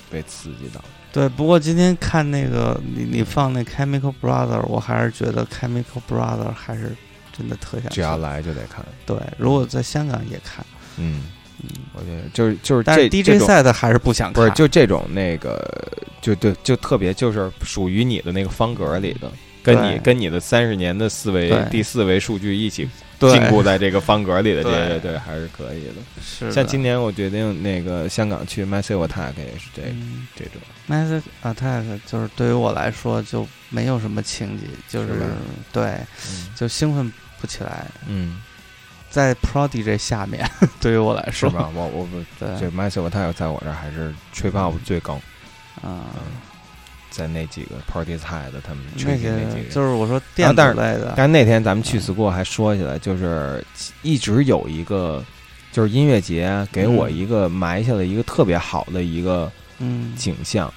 [0.09, 0.81] 被刺激到。
[1.13, 6.93] 对，不过今天看那个你你放那 Chemical Brother，我还是觉得 Chemical Brother 还是
[7.31, 8.85] 真的特想去只要来就得看。
[9.05, 10.65] 对，如果在香港也看，
[10.97, 11.23] 嗯，嗯，
[11.93, 15.91] 我觉得就是就是但是 DJ 赛的还是不想看，不是就这种那个
[16.21, 19.31] 就对就特别就是属于你的那个方格里的，
[19.63, 22.87] 跟你对跟你的三十年的四维对第四维数据一起
[23.17, 25.93] 对禁锢在这个方格里的这些对乐队还是可以的。
[26.21, 26.45] 是。
[26.45, 35.25] 的像今年我决定那个香港去 Massive Attack 也是这嗯这种，Massive Attack 就是对于我来说就没有什么情节，就是是吧
[35.71, 35.85] 对
[36.29, 38.41] 嗯就兴奋不起来，嗯，
[39.15, 40.45] 在 Pro DJ 下面，
[40.81, 41.69] 对于我来说，是吧？
[41.73, 42.49] 我我不 对。
[42.59, 45.13] 这 Massive Attack 在我这儿还是 Trip Hop 最高，
[45.81, 46.03] 啊，
[47.09, 53.63] 在那几个 Party 菜的他们那些个就是我说电子类的，但是那天咱们去 school 还说起来，就是
[54.01, 55.23] 一直有一个，
[55.71, 60.13] 就是音乐节给我一个埋下了一个特别好的一个嗯。
[60.17, 60.69] 景象。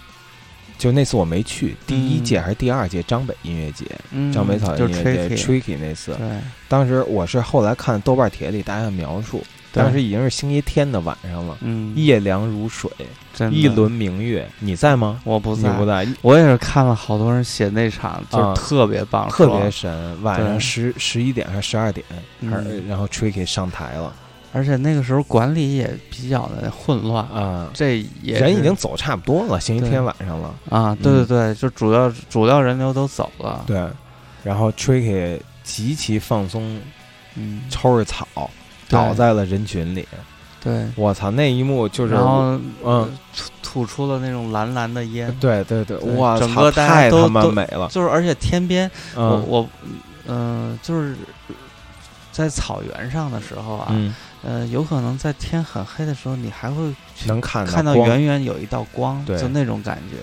[0.79, 2.25] 就那次我没去，第一嗯。
[2.25, 9.43] 届还是第二届张北音乐节，嗯，张北草就音乐节 tricky，Tricky 那次，对，当时我是后来看豆瓣帖里大家的描述，
[9.73, 12.91] 当时已经是星期天的晚上了，嗯，夜凉如水，
[13.51, 15.21] 一轮明月，你在吗？
[15.25, 20.23] 我不在，你不在，我也是看了好多人写那场，就特别棒，特别神。
[20.23, 22.05] 晚上十十一点还是十二点，
[22.87, 24.13] 然后 Tricky 上台了，
[24.53, 30.55] 而且那个时候管理也比较的混乱，啊，这也人已经走差不多了，星期天晚上了。
[30.71, 33.87] 啊，对对嗯对，就主要主要人流都走了，对，
[34.43, 36.81] 然后 Tricky 极其放松，
[37.35, 38.27] 嗯，抽着草
[38.89, 40.07] 倒在了人群里。
[40.61, 47.89] 对，我操，那一幕就是然后嗯，吐吐出了那种蓝蓝的烟，对对对，对哇，操整个大家太他妈美了。
[47.91, 49.69] 就是而且天边，我嗯我
[50.27, 51.15] 嗯、呃就是
[52.33, 54.13] 在草原上的时候啊，嗯，
[54.43, 60.17] 呃，有可能在天很黑的时候，你还会去能看看到远远有一道光，对就那种感觉，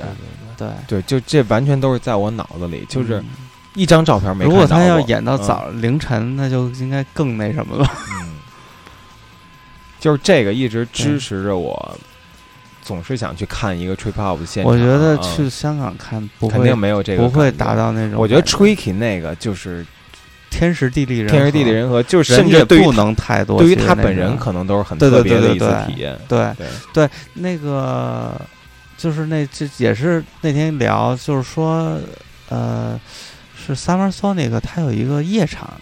[0.58, 3.26] 对，对，就这完全都是在我脑子里，就是嗯
[3.74, 4.68] 一张照片没如看到过。
[4.68, 7.86] 果他要演到嗯早、凌晨，那就应该更那什么了。
[8.22, 8.36] 嗯，
[10.00, 11.98] 就是这个一直支持着我，
[12.82, 14.72] 总是想去看一个 trip hop 的现场。
[14.72, 17.76] 我觉得嗯去香港看不会肯定没有这个不会达。
[17.76, 18.18] 到那种。
[18.18, 19.86] 我觉得 tricky 那个就是
[20.58, 23.60] 天时地利人和，天时地利人和，就是甚至对不能太多。
[23.60, 26.18] 对于他本人可能都是很特别的一次体验。
[26.30, 28.40] 对对，对那个
[28.98, 32.00] 就是那这也是那天聊，就是说
[32.48, 32.98] 呃
[33.54, 35.74] 是 Summer Sonic 它有一个夜场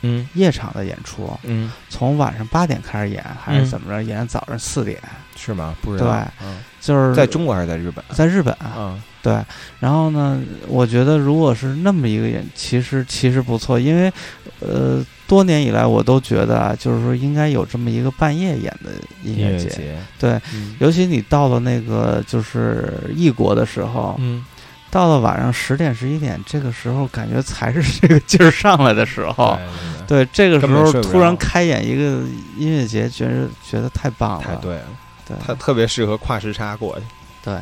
[0.00, 4.02] 嗯夜场的演出，嗯，从晚上八点开始演，还是嗯怎么着？
[4.02, 4.98] 演到早上四点，
[5.36, 5.76] 是吗？
[5.82, 6.06] 不知道。
[6.06, 8.02] 对嗯，就是在中国还是在日本？
[8.14, 8.56] 在日本。
[8.76, 9.44] 嗯对，
[9.80, 14.12] 然后呢，我觉得如果是那么一个演，其实其实不错，因为
[14.60, 18.92] 呃，多年以来我都觉得啊，就是说应该有这么一个半夜演的
[19.24, 19.68] 音乐节。
[19.68, 19.98] 节。
[20.16, 24.44] 对，嗯尤其你到了那个就是异国的时候，嗯，
[24.92, 29.58] 到了晚上十点十一点，这个时候感觉才是这个劲儿上来的时候。
[30.06, 32.22] 对对对，这个时候突然开演一个
[32.56, 34.44] 音乐节，觉得觉得太棒了。
[34.44, 34.84] 太对了，
[35.26, 37.04] 对，它特别适合跨时差过去。
[37.42, 37.54] 对。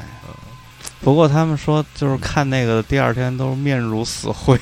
[1.04, 4.58] 不过他们说，就是看那个第二天都是面如死灰。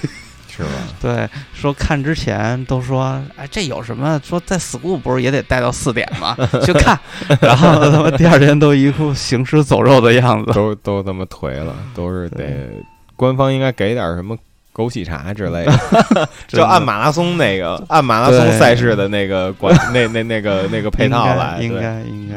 [0.54, 0.68] 是吧？
[1.00, 4.20] 对，说看之前都说，哎，这有什么？
[4.22, 6.36] 说在 school 不是也得待到四点吗？
[6.62, 7.00] 去看，
[7.40, 10.52] 然后他们第二天都一副行尸走肉的样子。
[10.52, 12.68] 都都他妈颓了，都是得
[13.16, 14.36] 官方应该给点什么
[14.74, 22.36] 枸杞茶之类的， 就按马拉松那个按马拉松赛事的那个管那那那个那个配套来，应对该应该。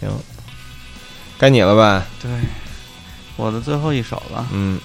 [0.00, 0.10] 行
[1.38, 2.06] 该你了吧？
[2.22, 2.30] 对，
[3.36, 4.46] 我的最后一首了。
[4.52, 4.80] 嗯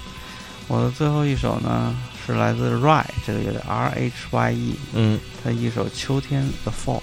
[0.68, 7.02] 我的最后一首呢是来自 Rhy 这个乐队 R H Y E，嗯他一首《秋天的 Fall》。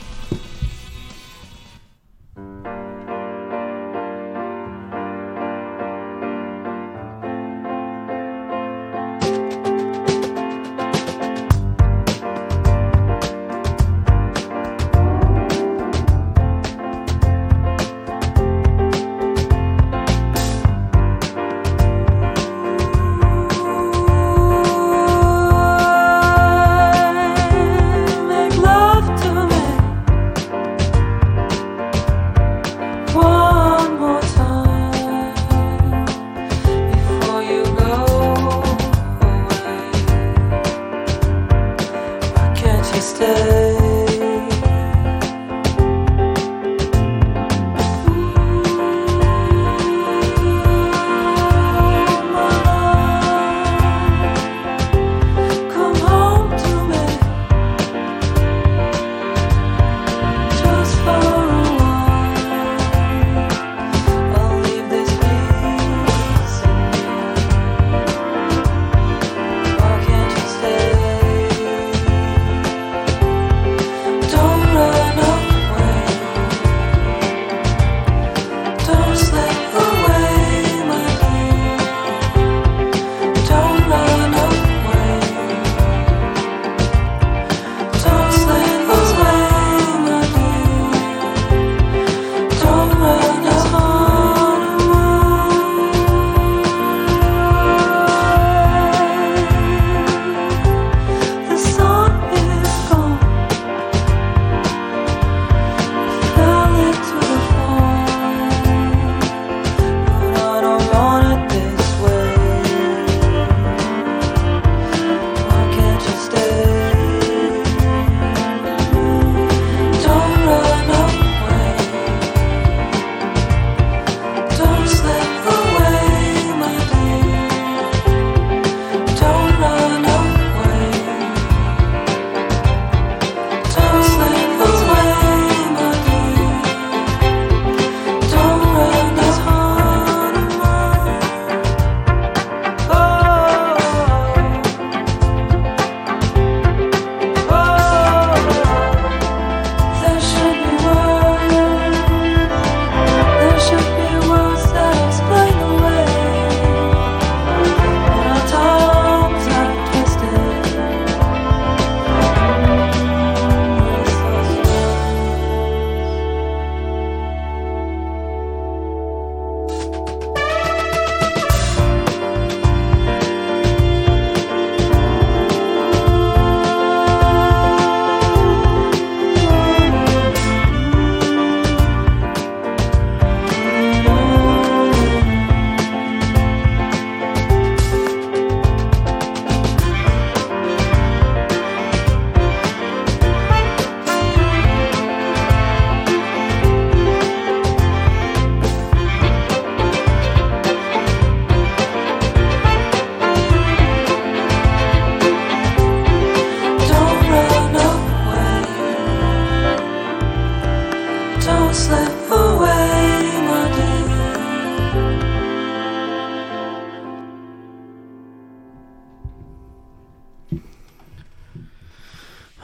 [211.41, 214.09] Don't slip away, my dear。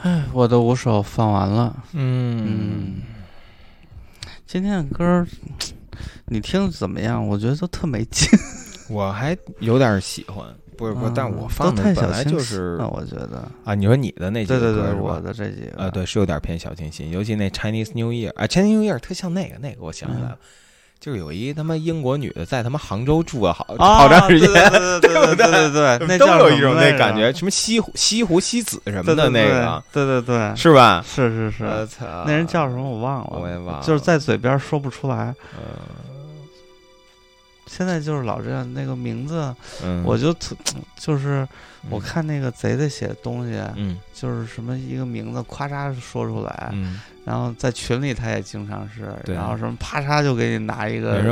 [0.02, 1.84] 哎，我的五首放完了。
[1.92, 3.02] 嗯，
[4.46, 5.26] 今天的歌
[6.26, 7.26] 你听的怎么样？
[7.26, 8.28] 我觉得都特没劲。
[8.88, 10.46] 我还有点喜欢。
[10.76, 13.48] 不是不是，但我嗯放的本来就是那，我觉得。
[13.64, 20.38] 啊，你说你的那几对对对，个歌是吧我的这几个啊，对，是有点偏小清新，尤其那 Chinese New Year 啊，Chinese New Year 特像那个那个，我想起来了，
[21.00, 24.48] 就是有一他妈英国女的在他妈杭州住了好啊好长时间，
[25.00, 31.04] 对对对对对对对，那都叫有一种什么那感觉，什么西湖西湖西子什么的对对那个，对对对，是吧？
[31.06, 31.64] 是是是，
[32.26, 35.34] 那人叫什么我忘了，我也忘了，就是在嘴边说不出来。
[35.58, 36.15] 嗯
[37.66, 40.56] 现在就是老这样，那个名字嗯，我就特
[40.96, 41.46] 就是
[41.90, 43.98] 我嗯看那个贼贼写的东西，嗯。
[44.14, 49.34] 就是什么一个名字咔嚓说出来，嗯，然后在群里他也经常是，对。
[49.34, 51.24] 然后什么啪嚓就给你拿一个人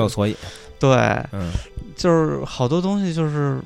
[0.78, 0.90] 对，
[1.32, 1.50] 嗯。
[1.96, 3.60] 就是好多东西就是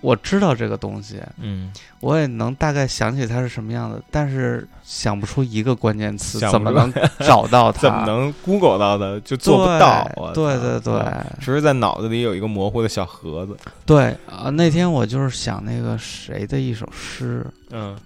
[0.00, 7.80] 我知道这个东西，嗯，我也能大概想起它是什么样的，但是想不出一个关键词，怎么能找到它？
[7.80, 10.10] 怎么能 Google 到的就做不到？
[10.16, 14.50] 我对对对嗯只是在脑子里有一个模糊的小盒子，对啊！
[14.50, 17.96] 那天我就是想那个谁的一首诗，嗯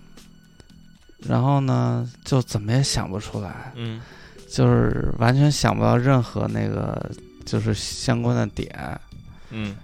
[1.29, 4.01] 然后呢，就怎么也想不出来，嗯
[4.51, 7.11] 就是完全想不到任何那个
[7.45, 9.01] 就是相关的点。
[9.51, 9.77] 嗯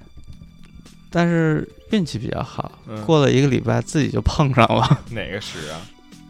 [1.11, 5.81] 但是运气比较好，嗯过了一个礼拜自己就碰上了， 哪个诗啊？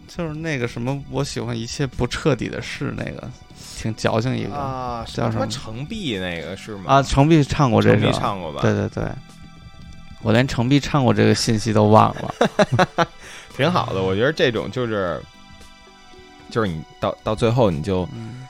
[0.08, 3.28] 就是那个什么，我喜欢一切不彻底的事，那个
[3.76, 6.84] 挺矫情一个啊，叫什么程璧那个是吗？
[6.94, 7.02] 啊。
[7.02, 8.60] 程璧唱过这程璧首，唱过吧？
[8.62, 9.04] 对，对对，
[10.22, 12.34] 我连程璧唱过这个信息都忘了。
[13.56, 14.02] 挺好的。
[14.02, 15.20] 我觉得这种就是，
[16.50, 18.46] 就是你到到最后你就嗯，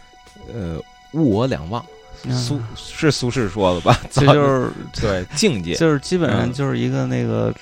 [0.55, 0.81] 呃
[1.13, 1.98] 物我两忘，嗯
[2.31, 3.99] 苏是苏轼说的吧？
[4.11, 4.71] 这就是
[5.01, 5.75] 对境界。
[5.75, 7.53] 就是基本上嗯就是一个那个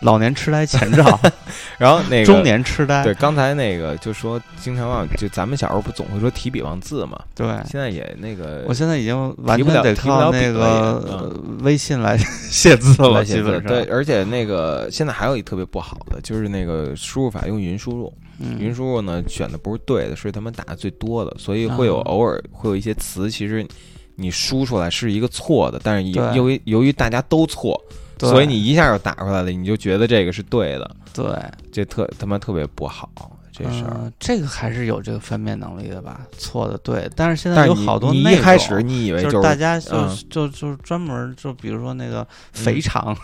[0.00, 1.18] 老年痴呆前兆，
[1.78, 3.02] 然后那个中年痴呆。
[3.02, 7.18] 对，刚才那个就说经常忘，就咱们小时候不总会说提笔忘字嘛？
[7.34, 10.60] 对现在也那个，我现在已经完不全得靠那个
[11.08, 12.16] 呃微信来
[12.50, 13.64] 写字了，基本上。
[13.64, 23.66] 对，而且那个现在还有一特别不好的，就是那个输入法用云输入，云嗯，输入呢选的不是对的，是他们打的最多的，所以会有啊偶尔会有一些词，其实
[24.16, 27.80] 你输出来是一个错的，但是由由于由于大家都错，
[28.18, 31.26] 所以你一下就打出来了，你就觉得这个是对的，对
[31.72, 33.10] 这特他妈特别不好
[33.52, 33.92] 这事儿。
[33.96, 36.20] 嗯这个还是有这个分辨能力的吧？
[36.38, 43.16] 错的对，但是现在有好多那你一开始你以为就是大家就嗯就就专门就比如说那个肥肠，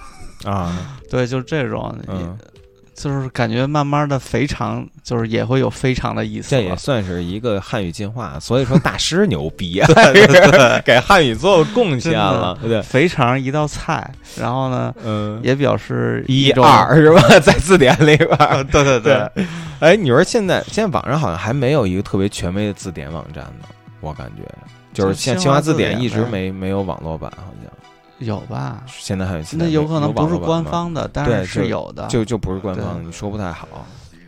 [0.44, 2.38] 啊，对，就这种，嗯，
[3.02, 6.77] 就是感觉慢慢的肥肠就是也会有肥肠的意思这也。
[6.77, 18.28] 算是一个汉语进化，所以说大师牛逼啊， 对对 对，给汉语做贡献了，对，肥肠一道菜，然后呢嗯，也表示一二是吧， 在字典里边
[18.70, 19.47] 对对对，
[19.81, 23.66] 哎，你说现在现在网上好像还没有一个特别权威的字典网站呢，
[24.01, 24.43] 我感觉
[24.93, 27.59] 就是就像新华字清华字典一直没没有网络版，好像
[28.20, 28.84] 有吧？
[28.86, 32.06] 现在还有那有可能不是官方的，但对是是有的。
[32.06, 33.66] 就就不是官方的，你说不太好。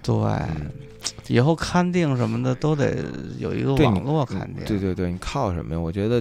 [0.02, 0.70] 对，嗯，
[1.28, 3.04] 以后看定什么的都得
[3.38, 4.64] 有一个网络看定。
[4.64, 5.80] 对对对，你靠什么呀？
[5.80, 6.20] 我觉得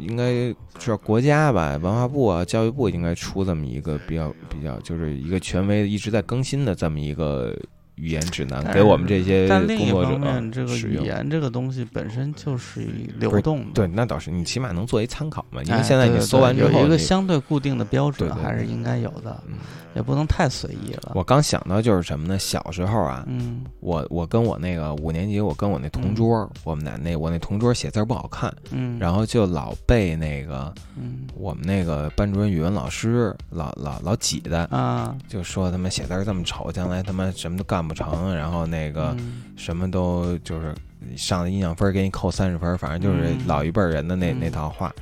[0.00, 7.54] 应该是国家吧，文化部啊、教育部应该出这么一个比较比较，就是一个权威一直在更新的这么一个
[7.96, 10.74] 语言指南，给我们这些但另一方面，这个。
[10.84, 12.80] 语言这个东西本身就是
[13.18, 13.70] 流动的。
[13.74, 15.62] 对，那倒是，你起码能做一参考嘛。
[15.62, 19.54] 因哎，为现在你搜完之后，对有一个相对固定的标准，还是应该有的，嗯
[19.94, 21.12] 也不能太随意了。
[21.14, 22.36] 我刚想到就是什么呢？
[22.36, 39.42] 小时候啊，嗯我我跟我那个五年级，我跟我那同桌，我们俩那我那同桌写字不好看，嗯，然后就老被那个嗯我们那个班主任语文老师老老老挤的，啊，就说他妈写字儿这么丑，将来他妈什么都干不成，然后那个嗯。
[39.56, 40.74] 什么都就是
[41.16, 43.38] 上的印象分给你扣三十分，反正就是嗯。
[43.46, 44.40] 老一辈儿人的那、嗯。
[44.40, 44.92] 那套话。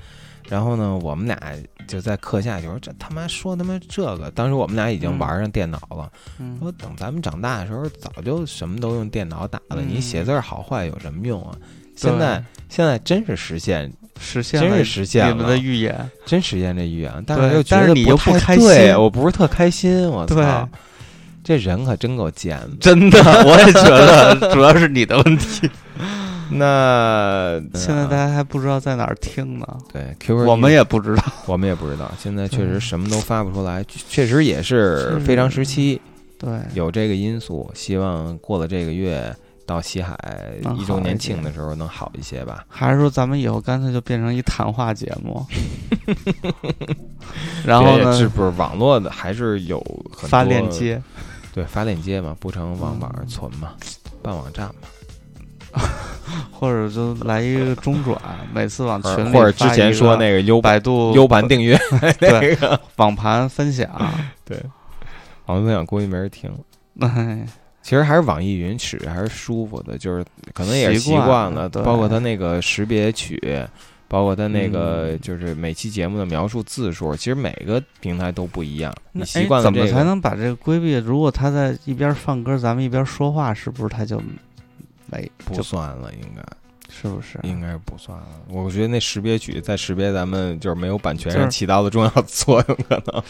[0.48, 1.38] 然后呢，我们俩
[1.86, 5.18] 就在课下就说这他妈说他妈这个，当时我们俩已经嗯。
[5.18, 6.58] 玩上电脑了，嗯。
[6.60, 9.88] 说等咱们长大的时候，早就什么都用电脑打了，嗯。
[9.88, 11.56] 你写字儿好坏有什么用啊？
[11.94, 20.68] 现在现在真是实现，实现了是实现你们的预言，真实现这预言，但是又觉得不太对心我不是特开心，我操，
[21.44, 22.58] 这人可真够贱。
[22.58, 22.70] 的。
[22.80, 25.70] 真的， 我也觉得主要是你的问题。
[26.54, 31.24] 那现在大家还不知道在哪儿听呢，对 Q，我们也不知道。
[31.46, 35.98] 我们也不知道，现在确实什么都发不出来，确实也是非常时期，
[36.38, 37.70] 对，有这个因素。
[37.72, 40.14] 希望过了这个月，到西海
[40.78, 42.66] 一周年庆的时候能好一些吧。
[42.68, 45.42] 还是说咱们以后干脆就变成一谈话节目，
[47.64, 48.04] 然后呢？
[48.04, 49.78] 这是不是网络的还是有
[50.14, 51.00] 很多发链接，
[51.52, 53.74] 对，发链接嘛，不成往网上存嘛，
[54.22, 55.80] 办网站嘛，
[56.50, 58.18] 或者就来一个中转，
[58.54, 61.78] 每次往群里或者之前说那个个 U 百度 U 盘订阅
[62.18, 62.56] 对
[62.96, 63.88] 网盘分享，
[64.44, 64.56] 对，
[65.46, 66.50] 网盘分享估计没人听。
[67.00, 67.46] 哎，
[67.82, 70.24] 其实还是网易云曲还是舒服的，就是
[70.54, 73.38] 可能也是习习惯惯了，包括它那个识别曲，
[74.12, 78.94] 包括它那个嗯就是每期节目的描述字数，其实每个平台都不一样。
[79.12, 80.92] 你习哎怎么惯了这个，才能把这个规避？
[80.96, 84.20] 如果他在一边放歌，咱们一边说话，是不是他就
[85.06, 86.42] 没不算了，应该
[86.90, 87.40] 是不是？
[87.42, 88.26] 应该是不算了。
[88.48, 93.22] 我觉得那识别曲在识别咱们就是没有版权上起到的重要作用，可能。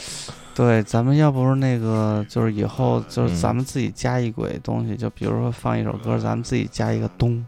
[0.52, 7.46] 对，咱们要不是那个，就是以后就是嗯咱们自己加一轨东西，就比如说放一首歌，咱们自己加一个咚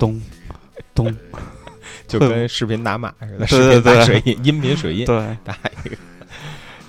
[0.00, 0.20] 咚
[0.94, 1.16] 咚，
[2.06, 5.96] 就跟视频打码似的，视频打水印， 音频水印对，打一个。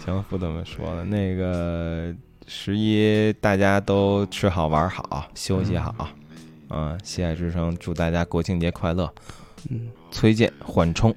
[0.05, 1.03] 行，不怎么说了。
[1.03, 2.13] 那个
[2.47, 6.09] 十一大家都吃好玩好，休息好。
[6.69, 9.13] 嗯，西海之声祝大家国庆节快乐。
[9.69, 9.89] 嗯。
[10.11, 11.13] 崔健缓冲。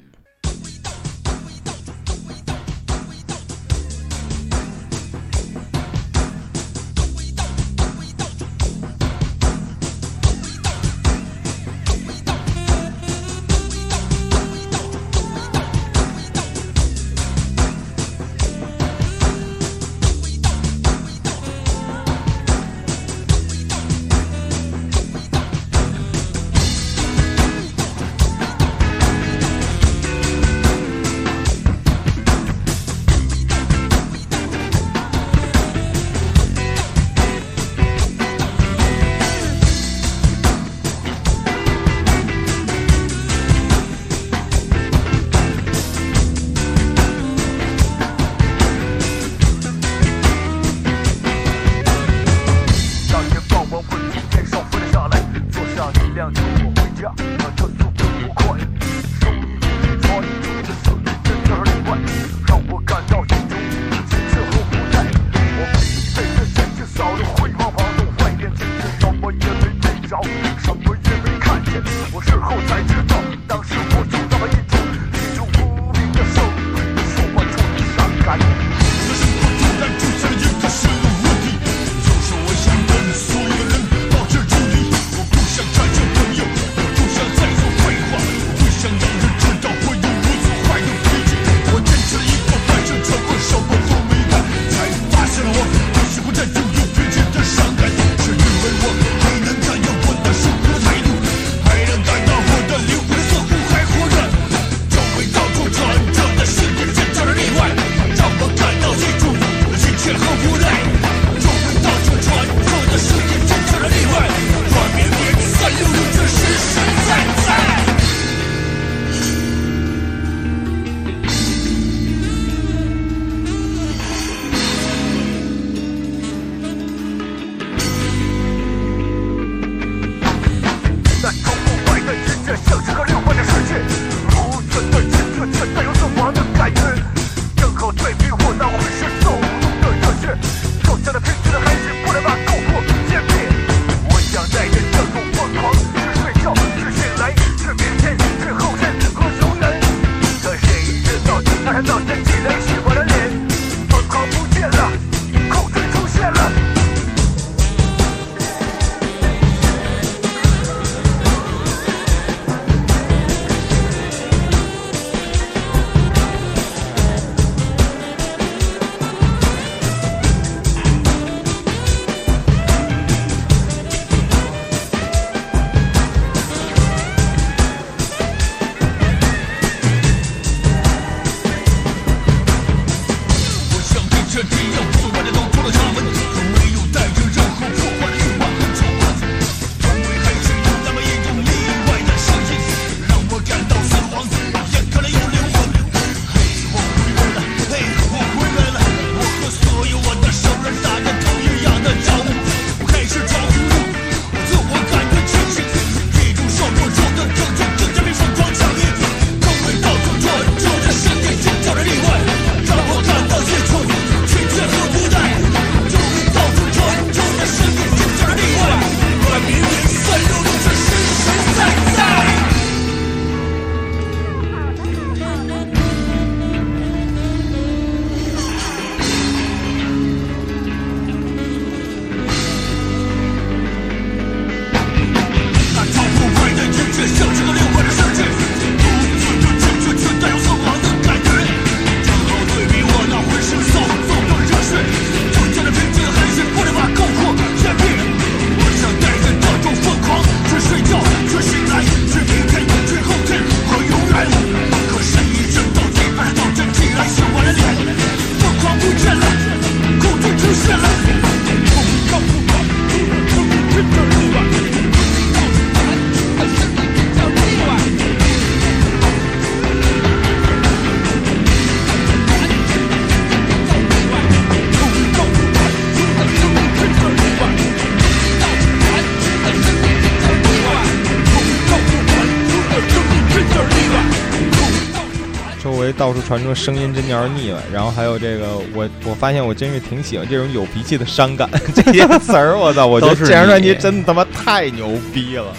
[286.31, 295.53] 传说声音真叫人腻歪，然后还有这个我我发现我真是挺喜欢这种有脾气的伤感 这些词儿，我操，我觉得这张专辑你真他妈太牛逼了，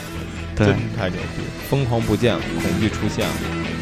[0.55, 0.67] 对。
[0.67, 3.33] 真太牛逼，疯狂不见了，恐惧出现了，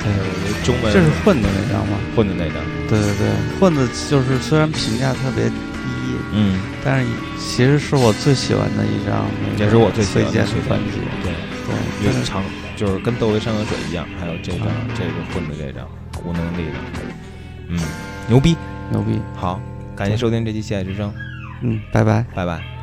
[0.01, 1.99] 对，我觉得中文这是混的那张吗？
[2.15, 2.57] 混的那张，
[2.89, 3.29] 对对对，
[3.59, 5.53] 混的就是虽然评价特别低，
[6.33, 7.07] 嗯，但是
[7.37, 9.29] 其实是我最喜欢的一张
[9.59, 10.97] 也是我最喜崔健欢的专辑。
[11.21, 11.33] 对，
[11.69, 12.43] 对，真的越长
[12.75, 14.65] 就是跟窦唯山河水一样，还有这张、
[14.97, 15.85] 这个混的这张
[16.25, 16.77] 无能力的，
[17.69, 17.79] 嗯，
[18.27, 18.55] 牛逼，
[18.91, 19.19] 牛逼。
[19.35, 19.59] 好，
[19.95, 21.09] 感谢收听这期《西海之声》，
[21.61, 22.25] 嗯，拜拜。
[22.33, 22.78] 拜拜。